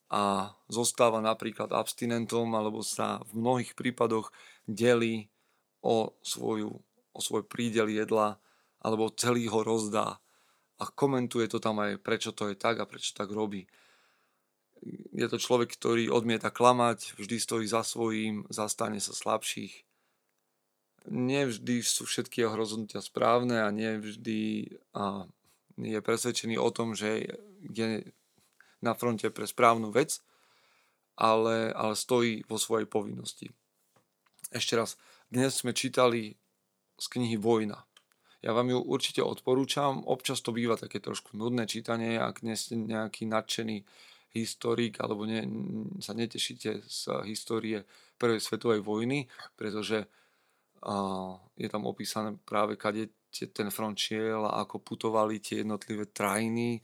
a 0.08 0.52
zostáva 0.72 1.20
napríklad 1.20 1.72
abstinentom 1.72 2.48
alebo 2.56 2.80
sa 2.80 3.20
v 3.28 3.44
mnohých 3.44 3.76
prípadoch 3.76 4.32
delí 4.64 5.28
o, 5.84 6.16
svoju, 6.24 6.72
o 7.12 7.20
svoj 7.20 7.44
prídel 7.44 7.92
jedla 7.92 8.40
alebo 8.80 9.12
celý 9.12 9.52
ho 9.52 9.60
rozdá 9.60 10.16
a 10.80 10.84
komentuje 10.88 11.44
to 11.46 11.60
tam 11.60 11.84
aj 11.84 12.00
prečo 12.00 12.32
to 12.32 12.48
je 12.48 12.56
tak 12.56 12.80
a 12.80 12.88
prečo 12.88 13.12
tak 13.12 13.28
robí. 13.28 13.68
Je 15.12 15.24
to 15.28 15.40
človek, 15.40 15.76
ktorý 15.76 16.12
odmieta 16.12 16.52
klamať, 16.52 17.16
vždy 17.16 17.36
stojí 17.40 17.64
za 17.64 17.80
svojím, 17.84 18.44
zastane 18.52 19.00
sa 19.00 19.16
slabších 19.16 19.84
nevždy 21.08 21.84
sú 21.84 22.08
všetky 22.08 22.40
jeho 22.44 22.56
rozhodnutia 22.56 23.04
správne 23.04 23.60
a 23.60 23.68
nevždy 23.68 24.72
a 24.96 25.28
je 25.76 25.98
presvedčený 26.00 26.56
o 26.56 26.70
tom, 26.72 26.96
že 26.96 27.28
je 27.60 28.08
na 28.80 28.92
fronte 28.96 29.28
pre 29.28 29.44
správnu 29.44 29.92
vec, 29.92 30.22
ale, 31.18 31.72
ale 31.72 31.94
stojí 31.98 32.46
vo 32.48 32.56
svojej 32.56 32.88
povinnosti. 32.88 33.52
Ešte 34.54 34.78
raz, 34.78 34.96
dnes 35.34 35.50
sme 35.50 35.74
čítali 35.74 36.38
z 36.94 37.06
knihy 37.10 37.34
Vojna. 37.34 37.82
Ja 38.38 38.54
vám 38.54 38.70
ju 38.70 38.78
určite 38.78 39.18
odporúčam, 39.18 40.06
občas 40.06 40.38
to 40.38 40.54
býva 40.54 40.78
také 40.78 41.02
trošku 41.02 41.34
nudné 41.34 41.66
čítanie, 41.66 42.22
ak 42.22 42.46
nie 42.46 42.54
ste 42.54 42.78
nejaký 42.78 43.26
nadšený 43.26 43.82
historik 44.30 45.02
alebo 45.02 45.26
ne, 45.26 45.42
sa 45.98 46.14
netešíte 46.14 46.86
z 46.86 46.98
histórie 47.26 47.82
Prvej 48.14 48.38
svetovej 48.38 48.78
vojny, 48.78 49.26
pretože 49.58 50.06
a 50.84 50.94
je 51.56 51.66
tam 51.66 51.88
opísané 51.88 52.36
práve, 52.44 52.76
kade 52.76 53.10
ten 53.32 53.72
front 53.72 53.96
šiel 53.96 54.44
a 54.46 54.62
ako 54.62 54.84
putovali 54.84 55.40
tie 55.40 55.64
jednotlivé 55.64 56.06
trajiny 56.12 56.78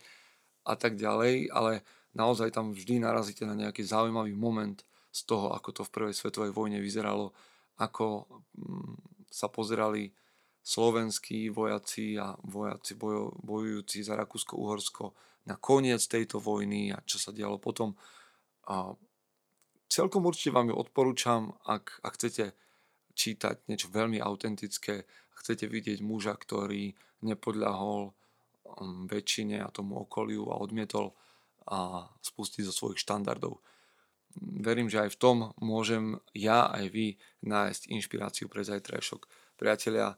a 0.66 0.74
tak 0.74 0.96
ďalej, 0.96 1.52
ale 1.52 1.84
naozaj 2.16 2.50
tam 2.50 2.72
vždy 2.72 3.04
narazíte 3.04 3.44
na 3.44 3.54
nejaký 3.54 3.84
zaujímavý 3.84 4.32
moment 4.34 4.82
z 5.12 5.20
toho, 5.28 5.52
ako 5.52 5.68
to 5.70 5.82
v 5.84 5.92
prvej 5.94 6.14
svetovej 6.16 6.50
vojne 6.50 6.80
vyzeralo, 6.80 7.36
ako 7.80 8.28
mm, 8.54 9.26
sa 9.32 9.48
pozerali 9.48 10.12
slovenskí 10.60 11.48
vojaci 11.48 12.20
a 12.20 12.36
vojaci 12.36 12.92
bojujúci 13.40 14.04
za 14.04 14.14
Rakúsko-Uhorsko 14.20 15.16
na 15.48 15.56
koniec 15.56 16.04
tejto 16.04 16.36
vojny 16.36 16.92
a 16.92 17.00
čo 17.08 17.16
sa 17.16 17.32
dialo 17.32 17.56
potom. 17.56 17.96
A 18.68 18.92
celkom 19.88 20.28
určite 20.28 20.52
vám 20.52 20.68
ju 20.68 20.76
odporúčam, 20.76 21.56
ak, 21.64 22.04
ak 22.04 22.12
chcete 22.20 22.52
čítať 23.16 23.66
niečo 23.66 23.88
veľmi 23.88 24.20
autentické 24.20 25.08
chcete 25.40 25.64
vidieť 25.64 26.04
muža, 26.04 26.36
ktorý 26.36 26.92
nepodľahol 27.24 28.12
um, 28.12 29.08
väčšine 29.08 29.64
a 29.64 29.72
tomu 29.72 29.96
okoliu 30.04 30.52
a 30.52 30.60
odmietol 30.60 31.16
a 31.64 32.04
spustiť 32.20 32.68
zo 32.68 32.74
svojich 32.76 33.00
štandardov. 33.00 33.56
Verím, 34.38 34.86
že 34.86 35.02
aj 35.02 35.16
v 35.16 35.20
tom 35.20 35.36
môžem 35.58 36.22
ja 36.36 36.70
aj 36.70 36.86
vy 36.94 37.06
nájsť 37.42 37.90
inšpiráciu 37.90 38.46
pre 38.46 38.62
zajtrajšok. 38.62 39.26
Priatelia, 39.58 40.14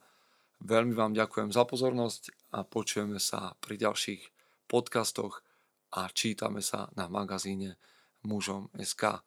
veľmi 0.61 0.93
vám 0.93 1.17
ďakujem 1.17 1.49
za 1.49 1.65
pozornosť 1.65 2.53
a 2.53 2.63
počujeme 2.67 3.17
sa 3.17 3.57
pri 3.59 3.81
ďalších 3.81 4.23
podcastoch 4.69 5.41
a 5.93 6.09
čítame 6.13 6.61
sa 6.61 6.93
na 6.97 7.09
magazíne 7.09 7.77
mužom.sk. 8.25 9.25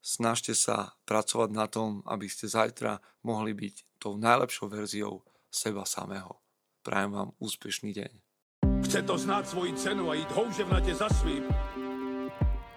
Snažte 0.00 0.56
sa 0.56 0.96
pracovať 1.04 1.50
na 1.52 1.68
tom, 1.68 2.00
aby 2.08 2.24
ste 2.24 2.48
zajtra 2.48 3.04
mohli 3.26 3.52
byť 3.52 4.00
tou 4.00 4.16
najlepšou 4.16 4.72
verziou 4.72 5.20
seba 5.52 5.84
samého. 5.84 6.40
Prajem 6.80 7.12
vám 7.12 7.30
úspešný 7.36 7.92
deň. 7.92 8.12
Chce 8.80 9.04
to 9.04 9.14
znáť 9.20 9.44
svoji 9.52 9.76
cenu 9.76 10.08
a 10.08 10.16
ísť 10.16 10.32
houževnate 10.32 10.92
za 10.96 11.12
svým. 11.12 11.44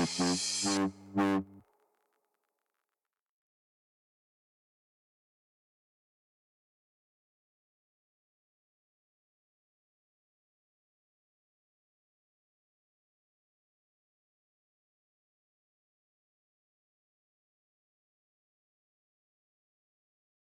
Mm-hmm. 0.00 1.59